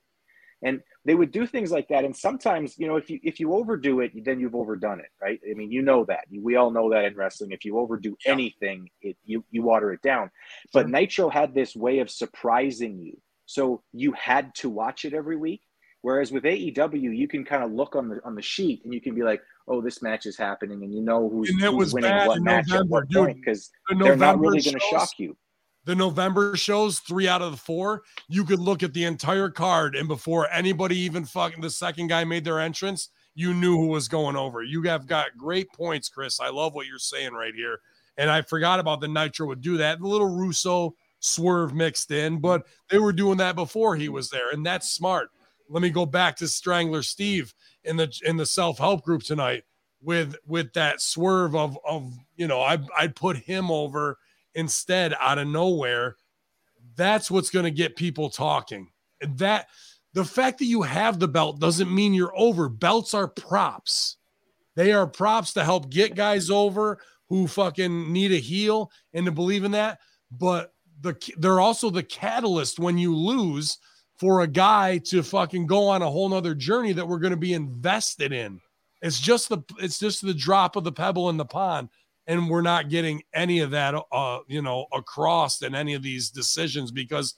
[0.62, 2.04] And they would do things like that.
[2.04, 5.40] And sometimes, you know, if you if you overdo it, then you've overdone it, right?
[5.48, 6.24] I mean, you know that.
[6.30, 7.52] We all know that in wrestling.
[7.52, 10.30] If you overdo anything, it you you water it down.
[10.72, 13.16] But Nitro had this way of surprising you.
[13.46, 15.62] So you had to watch it every week.
[16.02, 19.00] Whereas with AEW, you can kind of look on the on the sheet and you
[19.00, 22.10] can be like, "Oh, this match is happening," and you know who's, And who's winning
[22.10, 25.10] bad what match November, at what point because The they're not really going to shock
[25.18, 25.36] you.
[25.88, 29.96] The November shows, three out of the four, you could look at the entire card,
[29.96, 34.06] and before anybody even fucking the second guy made their entrance, you knew who was
[34.06, 34.62] going over.
[34.62, 36.40] You have got great points, Chris.
[36.40, 37.80] I love what you're saying right here.
[38.18, 39.98] And I forgot about the Nitro would do that.
[39.98, 44.50] The little Russo swerve mixed in, but they were doing that before he was there,
[44.50, 45.30] and that's smart.
[45.70, 49.64] Let me go back to Strangler Steve in the in the self help group tonight
[50.02, 54.18] with with that swerve of of you know I I'd put him over
[54.58, 56.16] instead out of nowhere.
[56.96, 58.90] That's what's going to get people talking.
[59.36, 59.68] That
[60.14, 62.68] the fact that you have the belt doesn't mean you're over.
[62.68, 64.16] Belts are props.
[64.74, 66.98] They are props to help get guys over
[67.28, 70.00] who fucking need a heel and to believe in that.
[70.30, 73.78] But the they're also the catalyst when you lose
[74.18, 77.36] for a guy to fucking go on a whole nother journey that we're going to
[77.36, 78.60] be invested in.
[79.02, 81.90] It's just the it's just the drop of the pebble in the pond,
[82.28, 86.30] and we're not getting any of that uh you know across in any of these
[86.30, 87.34] decisions because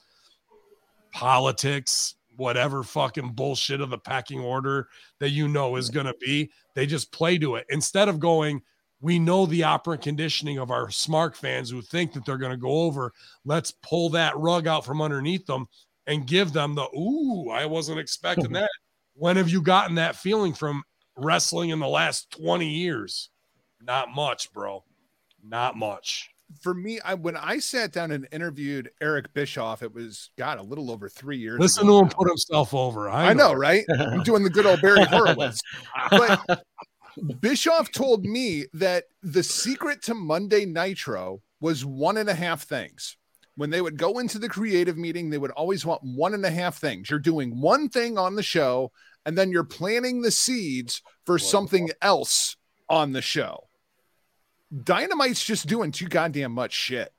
[1.11, 4.87] politics, whatever fucking bullshit of the packing order
[5.19, 8.61] that you know is going to be, they just play to it instead of going.
[9.01, 12.57] We know the operant conditioning of our smart fans who think that they're going to
[12.57, 13.11] go over.
[13.45, 15.67] Let's pull that rug out from underneath them
[16.05, 18.69] and give them the ooh, I wasn't expecting that.
[19.15, 20.83] When have you gotten that feeling from
[21.17, 23.30] wrestling in the last 20 years?
[23.85, 24.83] Not much, bro.
[25.43, 26.29] Not much.
[26.61, 30.63] For me, I when I sat down and interviewed Eric Bischoff, it was God a
[30.63, 31.59] little over three years.
[31.59, 33.09] Listen ago to him put himself over.
[33.09, 33.85] I, I know, right?
[33.99, 35.61] I'm doing the good old Barry Horowitz.
[36.09, 36.63] But
[37.39, 43.17] Bischoff told me that the secret to Monday Nitro was one and a half things.
[43.55, 46.49] When they would go into the creative meeting, they would always want one and a
[46.49, 47.09] half things.
[47.09, 48.91] You're doing one thing on the show,
[49.25, 52.55] and then you're planting the seeds for something else
[52.89, 53.67] on the show.
[54.73, 57.11] Dynamite's just doing too goddamn much shit.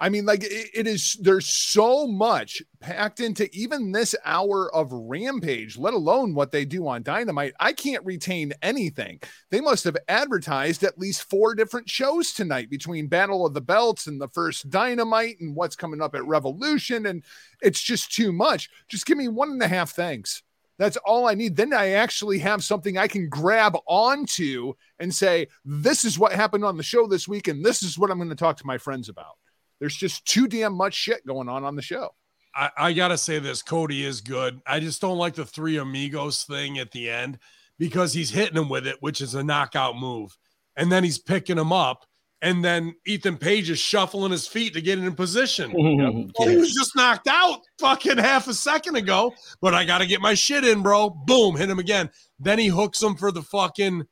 [0.00, 1.16] I mean, like it, it is.
[1.20, 6.88] There's so much packed into even this hour of Rampage, let alone what they do
[6.88, 7.54] on Dynamite.
[7.60, 9.20] I can't retain anything.
[9.50, 14.06] They must have advertised at least four different shows tonight between Battle of the Belts
[14.06, 17.24] and the first Dynamite and what's coming up at Revolution, and
[17.62, 18.68] it's just too much.
[18.88, 20.42] Just give me one and a half things.
[20.78, 21.56] That's all I need.
[21.56, 26.64] Then I actually have something I can grab onto and say, this is what happened
[26.64, 28.78] on the show this week, and this is what I'm going to talk to my
[28.78, 29.38] friends about.
[29.80, 32.10] There's just too damn much shit going on on the show.
[32.54, 33.62] I, I gotta say this.
[33.62, 34.60] Cody is good.
[34.66, 37.38] I just don't like the three amigos thing at the end
[37.78, 40.36] because he's hitting him with it, which is a knockout move,
[40.76, 42.06] and then he's picking him up,
[42.44, 45.74] and then Ethan Page is shuffling his feet to get in position.
[45.94, 46.10] Yeah.
[46.38, 50.06] Well, he was just knocked out fucking half a second ago, but I got to
[50.06, 51.10] get my shit in, bro.
[51.10, 52.10] Boom, hit him again.
[52.40, 54.04] Then he hooks him for the fucking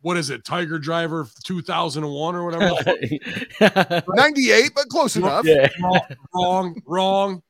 [0.00, 2.74] what is it, Tiger Driver 2001 or whatever.
[4.14, 5.44] 98, but close enough.
[5.44, 5.68] yeah.
[5.82, 6.00] wrong,
[6.34, 7.42] wrong, wrong.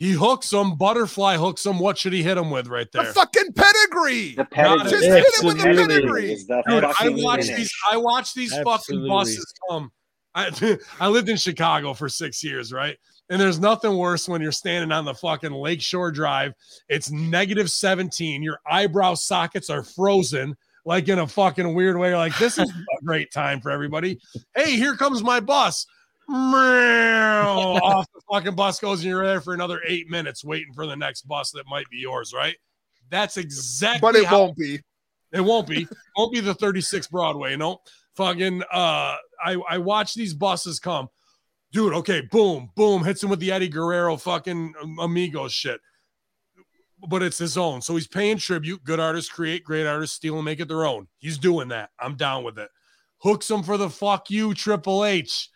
[0.00, 1.78] He hooks him, butterfly hooks him.
[1.78, 3.02] What should he hit him with right there?
[3.02, 3.12] The there?
[3.12, 4.34] fucking pedigree.
[4.34, 4.86] The pedigree.
[4.86, 4.90] it.
[4.90, 6.34] Just hit it with the pedigree.
[6.36, 7.56] The Dude, I watch finish.
[7.58, 7.72] these.
[7.92, 9.08] I watch these fucking Absolutely.
[9.10, 9.92] buses come.
[10.34, 12.96] I, I lived in Chicago for six years, right?
[13.28, 16.54] And there's nothing worse when you're standing on the fucking Lakeshore Drive.
[16.88, 18.42] It's negative 17.
[18.42, 22.08] Your eyebrow sockets are frozen, like in a fucking weird way.
[22.08, 22.70] You're like, this is
[23.00, 24.18] a great time for everybody.
[24.56, 25.86] Hey, here comes my bus.
[27.82, 30.96] Off the fucking bus goes, and you're there for another eight minutes waiting for the
[30.96, 32.56] next bus that might be yours, right?
[33.10, 34.80] That's exactly But it how won't be.
[35.32, 35.86] it won't be.
[36.16, 37.56] won't be the 36 Broadway.
[37.56, 37.78] No,
[38.14, 38.62] fucking.
[38.62, 41.08] Uh, I I watch these buses come,
[41.72, 41.94] dude.
[41.94, 45.80] Okay, boom, boom, hits him with the Eddie Guerrero fucking Amigos shit.
[47.08, 48.84] But it's his own, so he's paying tribute.
[48.84, 51.08] Good artists create, great artists steal and make it their own.
[51.16, 51.88] He's doing that.
[51.98, 52.68] I'm down with it.
[53.22, 55.48] Hooks him for the fuck you, Triple H.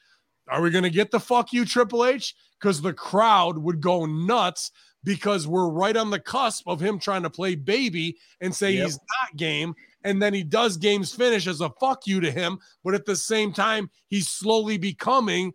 [0.49, 2.35] Are we gonna get the fuck you, Triple H?
[2.61, 4.71] Because the crowd would go nuts
[5.05, 8.85] because we're right on the cusp of him trying to play baby and say Yep.
[8.87, 9.75] he's not game.
[10.03, 12.59] And then he does games finish as a fuck you to him.
[12.83, 15.53] But at the same time, he's slowly becoming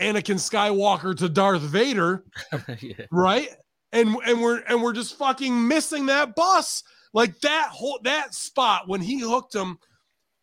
[0.00, 2.24] Anakin Skywalker to Darth Vader,
[2.80, 3.04] yeah.
[3.10, 3.48] right?
[3.92, 6.82] And and we're and we're just fucking missing that bus.
[7.12, 9.78] Like that whole that spot when he hooked him,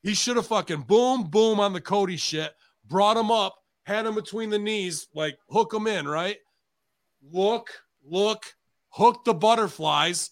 [0.03, 2.53] he should have fucking boom, boom on the Cody shit,
[2.85, 3.55] brought him up,
[3.87, 6.35] had him between the knees, like hook him in, right?
[7.31, 7.71] Look,
[8.05, 8.43] look,
[8.89, 10.29] hook the butterflies,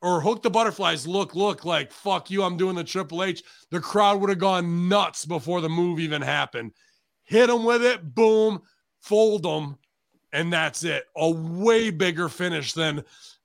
[0.00, 3.42] or hook the butterflies, look, look, like fuck you, I'm doing the Triple H.
[3.72, 6.70] The crowd would have gone nuts before the move even happened.
[7.24, 8.62] Hit him with it, boom,
[9.00, 9.76] fold him,
[10.32, 11.06] and that's it.
[11.16, 13.02] A way bigger finish than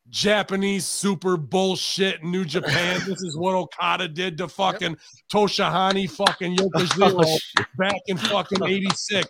[0.10, 2.99] Japanese super bullshit New Japan.
[3.07, 4.97] this is what Okada did to fucking
[5.32, 7.24] Toshihani fucking Yokozuna
[7.60, 9.30] Oh, back in fucking 86.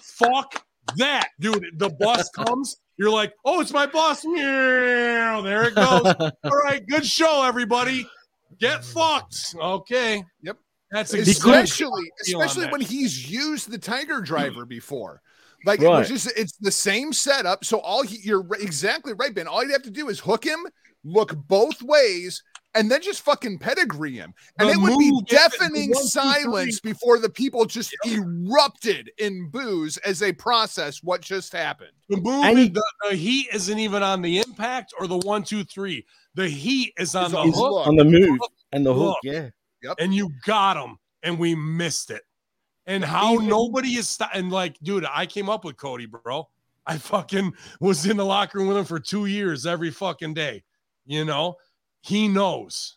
[0.00, 0.64] Fuck
[0.96, 1.64] that, dude.
[1.76, 4.24] The bus comes, you're like, oh, it's my boss.
[4.24, 5.40] Meow.
[5.42, 6.14] There it goes.
[6.44, 8.06] All right, good show, everybody.
[8.58, 9.54] Get fucked.
[9.58, 10.22] Okay.
[10.42, 10.58] Yep.
[10.90, 15.22] That's especially especially when he's used the tiger driver before
[15.66, 19.34] like it was just it's the same setup so all he you're ri- exactly right
[19.34, 20.60] ben all you have to do is hook him
[21.04, 22.42] look both ways
[22.74, 25.92] and then just fucking pedigree him and The it would be move, yeah, the deafening
[25.94, 32.16] silence before the people just erupted in booze as they process what just happened The
[32.18, 35.64] move, And he- the, the heat isn't even on the impact or the one, two,
[35.64, 36.06] three.
[36.34, 37.86] The heat is on the hook, hook.
[37.86, 38.38] on the move
[38.72, 39.18] and the hook.
[39.22, 39.50] Look.
[39.82, 39.94] Yeah.
[39.98, 42.22] and you got him, and we missed it.
[42.86, 46.48] And how nobody is st- and like, dude, I came up with Cody, bro.
[46.86, 50.64] I fucking was in the locker room with him for two years every fucking day.
[51.06, 51.56] You know,
[52.00, 52.96] he knows.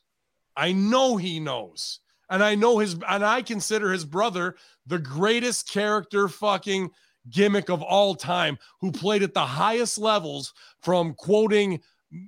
[0.55, 1.99] I know he knows.
[2.29, 4.55] And I know his, and I consider his brother
[4.87, 6.89] the greatest character fucking
[7.29, 11.81] gimmick of all time who played at the highest levels from quoting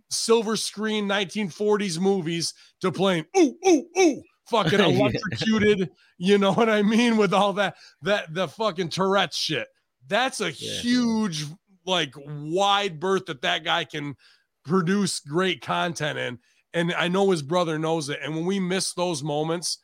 [0.09, 4.87] silver screen 1940s movies to playing ooh, ooh, ooh, fucking Yeah.
[4.87, 5.89] electrocuted.
[6.17, 7.17] You know what I mean?
[7.17, 9.67] With all that, that the fucking Tourette shit.
[10.07, 10.81] That's a Yeah.
[10.81, 11.45] huge,
[11.85, 14.15] like, wide berth that that guy can
[14.65, 16.39] produce great content in.
[16.73, 18.19] And I know his brother knows it.
[18.23, 19.79] And when we miss those moments,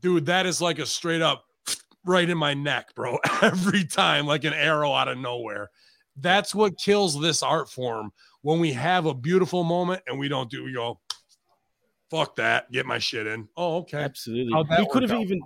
[0.00, 1.44] dude, that is like a straight up
[2.04, 3.18] right in my neck, bro.
[3.42, 5.70] Every time, like an arrow out of nowhere.
[6.16, 10.50] That's what kills this art form when we have a beautiful moment and we don't
[10.50, 11.00] do, we go,
[12.16, 13.48] fuck that, get my shit in.
[13.56, 13.98] Oh, okay.
[13.98, 14.52] Absolutely.
[14.52, 15.22] How'd He could have out?
[15.22, 15.40] even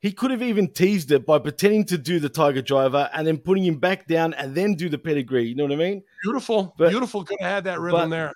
[0.00, 3.38] he could have even teased it by pretending to do the tiger driver and then
[3.38, 5.44] putting him back down and then do the pedigree.
[5.46, 6.02] You know what I mean?
[6.22, 6.74] Beautiful.
[6.76, 7.24] But- Beautiful.
[7.24, 8.32] Could have had that rhythm but- there.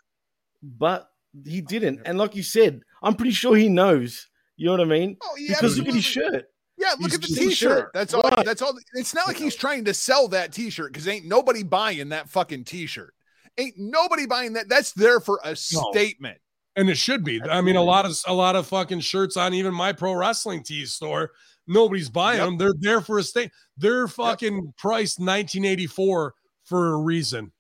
[0.62, 1.10] But
[1.44, 2.00] he didn't.
[2.06, 4.28] And like you said, I'm pretty sure he knows.
[4.56, 5.16] You know what I mean?
[5.22, 6.46] oh yeah because look at his shirt.
[6.78, 7.56] Yeah, look He's at the just a t-shirt.
[7.78, 7.90] shirt.
[7.92, 8.22] That's all.
[8.22, 8.44] Right.
[8.46, 8.72] That's all.
[8.94, 12.64] It's not like he's trying to sell that t-shirt because ain't nobody buying that fucking
[12.64, 13.14] t-shirt.
[13.58, 14.68] Ain't nobody buying that.
[14.68, 16.38] That's there for a statement.
[16.78, 17.42] And it should be.
[17.42, 20.62] I mean, a lot of a lot of fucking shirts on even my pro wrestling
[20.62, 21.32] tees store.
[21.66, 22.46] Nobody's buying Yep.
[22.46, 22.56] them.
[22.58, 23.50] They're there for a state.
[23.76, 27.52] They're fucking priced 1984 for a reason.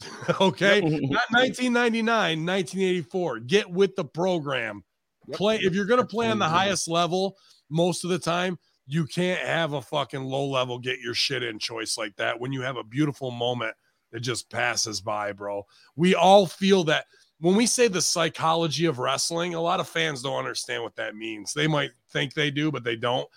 [0.40, 2.04] okay, not 1999,
[2.44, 3.40] 1984.
[3.40, 4.84] Get with the program.
[5.32, 7.36] Play if you're gonna play on the highest level
[7.70, 8.58] most of the time.
[8.86, 12.52] You can't have a fucking low level get your shit in choice like that when
[12.52, 13.74] you have a beautiful moment
[14.12, 15.66] that just passes by, bro.
[15.96, 17.06] We all feel that
[17.40, 21.14] when we say the psychology of wrestling, a lot of fans don't understand what that
[21.14, 21.52] means.
[21.52, 23.28] They might think they do, but they don't.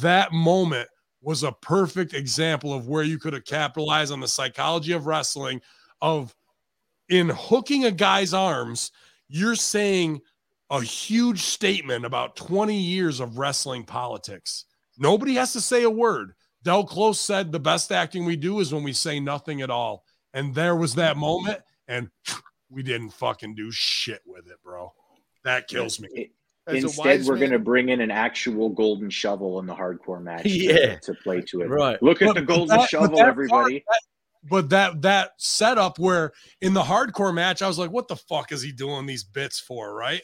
[0.00, 0.88] that moment
[1.24, 5.60] was a perfect example of where you could have capitalized on the psychology of wrestling
[6.02, 6.34] of
[7.08, 8.92] in hooking a guy's arms
[9.28, 10.20] you're saying
[10.70, 14.66] a huge statement about 20 years of wrestling politics
[14.98, 18.72] nobody has to say a word del close said the best acting we do is
[18.72, 22.10] when we say nothing at all and there was that moment and
[22.70, 24.92] we didn't fucking do shit with it bro
[25.44, 26.30] that kills me It-
[26.66, 30.46] As Instead, we're going to bring in an actual golden shovel in the hardcore match
[30.46, 30.96] Yeah.
[31.00, 31.68] to, play to it.
[31.68, 32.02] Right.
[32.02, 33.84] Look at But- the golden that- but shovel, that everybody.
[34.48, 38.50] but that that setup where in the hardcore match i was like what the fuck
[38.52, 40.22] is he doing these bits for right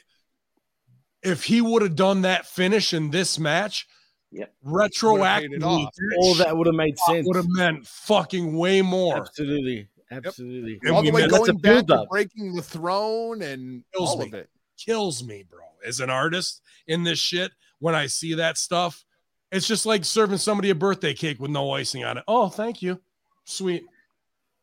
[1.22, 3.86] if he would have done that finish in this match
[4.32, 4.54] Yep.
[4.64, 5.92] retroactively off.
[6.18, 7.26] All that would have made sense.
[7.26, 9.88] would have meant fucking way more Absolutely.
[10.10, 10.78] Absolutely.
[10.82, 14.10] And all the way missed- That's a going back to breaking the throne and Kills
[14.10, 14.26] all me.
[14.28, 14.48] of it.
[14.78, 19.04] kills me bro as an artist in this shit when i see that stuff
[19.52, 22.80] it's just like serving somebody a birthday cake with no icing on it oh thank
[22.82, 23.00] you
[23.44, 23.84] sweet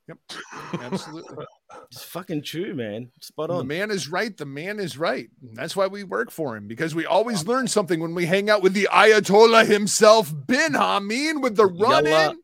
[0.08, 0.18] Yep.
[0.84, 1.46] Absolutely.
[1.92, 3.12] It's fucking true, man.
[3.20, 3.58] Spot on.
[3.58, 4.36] the man is right.
[4.38, 5.28] The man is right.
[5.52, 8.64] That's why we work for him because we always learn something when we hang out
[8.64, 12.40] with the Ayatollah himself, Bin Hameen, with the run in.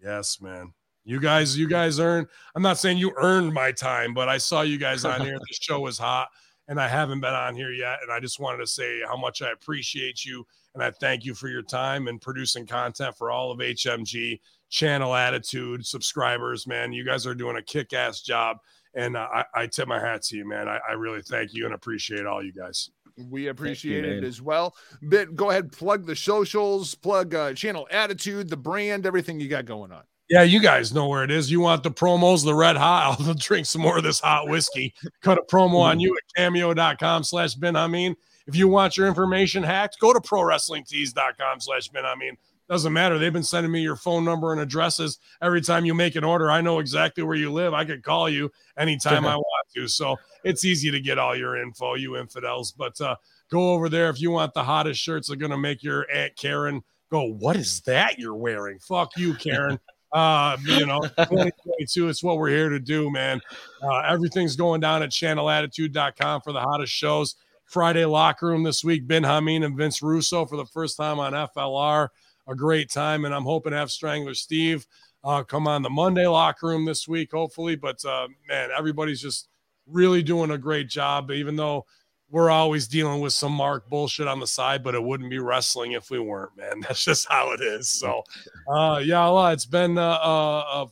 [0.00, 0.74] Yes, man.
[1.08, 2.26] You guys, you guys earned.
[2.54, 5.38] I'm not saying you earned my time, but I saw you guys on here.
[5.38, 6.28] The show was hot,
[6.68, 8.00] and I haven't been on here yet.
[8.02, 11.32] And I just wanted to say how much I appreciate you, and I thank you
[11.32, 14.38] for your time and producing content for all of HMG
[14.68, 16.66] Channel Attitude subscribers.
[16.66, 18.58] Man, you guys are doing a kick-ass job,
[18.92, 20.68] and uh, I, I tip my hat to you, man.
[20.68, 22.90] I, I really thank you and appreciate all you guys.
[23.16, 24.76] We appreciate it as well.
[25.00, 29.64] But go ahead, plug the socials, plug uh, channel attitude, the brand, everything you got
[29.64, 30.02] going on.
[30.28, 31.50] Yeah, you guys know where it is.
[31.50, 33.18] You want the promos, the red hot.
[33.26, 34.94] I'll drink some more of this hot whiskey.
[35.22, 38.14] Cut a promo on you at cameo.com slash Ben Hameen.
[38.46, 42.36] If you want your information hacked, go to prowrestlingtees.com slash Ben Hameen.
[42.68, 43.18] Doesn't matter.
[43.18, 46.50] They've been sending me your phone number and addresses every time you make an order.
[46.50, 47.72] I know exactly where you live.
[47.72, 49.88] I could call you anytime I want to.
[49.88, 52.72] So it's easy to get all your info, you infidels.
[52.72, 53.16] But uh,
[53.50, 55.28] go over there if you want the hottest shirts.
[55.28, 58.78] They're going to make your Aunt Karen go, What is that you're wearing?
[58.80, 59.80] Fuck you, Karen.
[60.12, 63.40] Uh, you know, 2022, it's what we're here to do, man.
[63.82, 67.36] Uh, everything's going down at channelattitude.com for the hottest shows.
[67.66, 71.34] Friday locker room this week, Ben Hameen and Vince Russo for the first time on
[71.34, 72.08] FLR.
[72.46, 74.86] A great time, and I'm hoping to have Strangler Steve
[75.24, 77.76] uh, come on the Monday locker room this week, hopefully.
[77.76, 79.48] But uh, man, everybody's just
[79.86, 81.86] really doing a great job, even though
[82.30, 85.92] we're always dealing with some mark bullshit on the side, but it wouldn't be wrestling
[85.92, 86.80] if we weren't, man.
[86.88, 87.88] That's just how it is.
[87.88, 88.22] So,
[88.68, 90.86] uh, yeah, it's been uh, uh,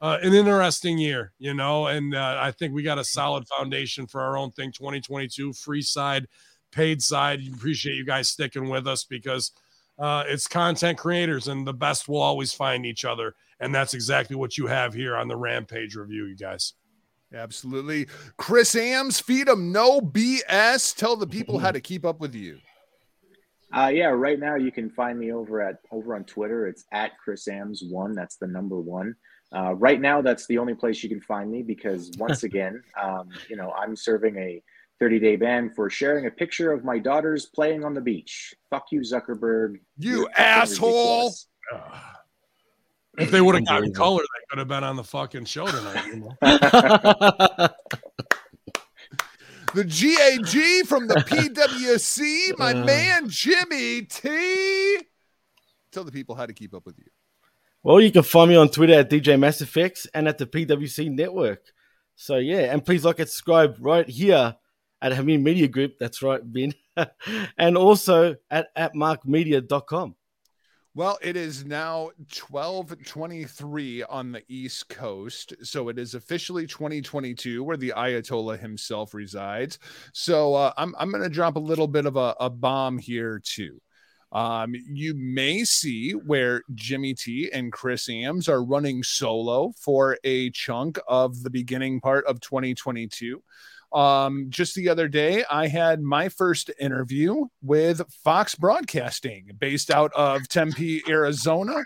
[0.00, 4.06] uh, an interesting year, you know, and uh, I think we got a solid foundation
[4.06, 6.26] for our own thing 2022, free side,
[6.70, 7.40] paid side.
[7.40, 9.52] You appreciate you guys sticking with us because
[9.98, 13.34] uh, it's content creators and the best will always find each other.
[13.60, 16.74] And that's exactly what you have here on the Rampage review, you guys.
[17.32, 18.06] Absolutely.
[18.36, 20.96] Chris Ams, feed them no BS.
[20.96, 22.58] Tell the people how to keep up with you.
[23.72, 26.66] Uh, yeah, right now you can find me over at over on Twitter.
[26.66, 28.14] It's at Chris Ams one.
[28.14, 29.14] That's the number one.
[29.54, 33.28] Uh, right now, that's the only place you can find me because once again, um,
[33.48, 34.62] you know, I'm serving a
[35.00, 38.54] 30 day ban for sharing a picture of my daughters playing on the beach.
[38.70, 39.76] Fuck you, Zuckerberg.
[39.98, 41.34] You You're asshole.
[43.18, 43.26] ridiculous.
[43.26, 46.06] If they would have gotten color, they could have been on the fucking show tonight.
[46.06, 47.68] You know?
[49.74, 52.84] The GAG from the PWC, my Uh.
[52.86, 54.96] man Jimmy T.
[55.92, 57.04] Tell the people how to keep up with you.
[57.82, 61.60] Well, you can find me on Twitter at DJ MassFX and at the PWC Network.
[62.16, 64.56] So yeah, and please like and subscribe right here
[65.02, 65.98] at Hameen Media Group.
[66.00, 66.72] That's right, Ben.
[67.58, 70.14] and also at, at markmedia.com.
[70.94, 72.10] Well, it is now
[72.48, 75.54] 1223 on the East Coast.
[75.62, 79.78] So it is officially 2022 where the Ayatollah himself resides.
[80.12, 83.40] So uh, I'm, I'm going to drop a little bit of a, a bomb here,
[83.44, 83.80] too.
[84.32, 90.50] Um, you may see where Jimmy T and Chris Ams are running solo for a
[90.50, 93.42] chunk of the beginning part of 2022.
[93.92, 100.12] Um, just the other day, I had my first interview with Fox Broadcasting based out
[100.14, 101.84] of Tempe, Arizona.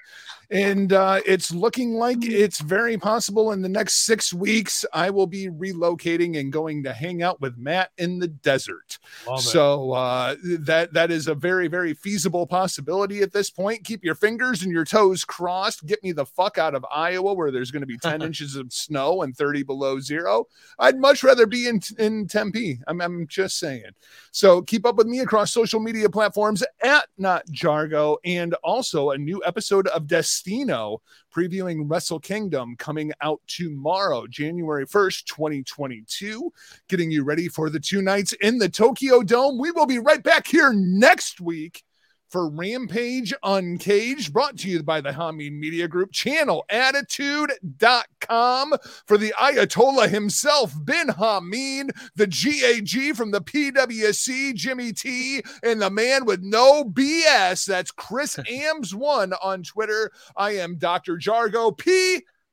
[0.53, 5.27] And uh, it's looking like it's very possible in the next six weeks, I will
[5.27, 8.99] be relocating and going to hang out with Matt in the desert.
[9.27, 9.41] Love.
[9.41, 13.85] So uh, that that is a very very feasible possibility at this point.
[13.85, 15.87] Keep your fingers and your toes crossed.
[15.87, 18.75] Get me the fuck out of Iowa, where there's going to be ten inches of
[18.75, 20.45] snow and thirty below zero.
[20.79, 22.79] I'd much rather be in in Tempe.
[22.87, 23.93] I'm, I'm just saying.
[24.33, 29.19] So keep up with me across social media platforms at Not Jargo, and also a
[29.19, 30.07] new episode of
[30.43, 31.01] Destino
[31.35, 36.53] previewing Wrestle Kingdom coming out tomorrow, January 1st, 2022.
[36.89, 39.59] Getting you ready for the two nights in the Tokyo Dome.
[39.59, 41.85] We will be right back here next week
[42.33, 48.75] for Rampage Uncaged, brought to you by the Hameen Media Group, channelattitude.com
[49.07, 55.91] for the Ayatollah himself, Bin Hameen, the GAG from the PWC, Jimmy T, and the
[55.91, 57.67] man with no BS.
[57.67, 60.11] That's Chris Ams1 on Twitter.
[60.35, 61.19] I am Dr.
[61.19, 61.79] Jargo,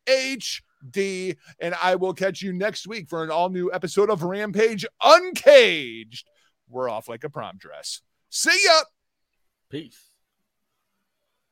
[0.06, 4.86] PhD, and I will catch you next week for an all new episode of Rampage
[5.02, 6.28] Uncaged.
[6.68, 8.02] We're off like a prom dress.
[8.30, 8.82] See ya.
[9.70, 10.09] Peace.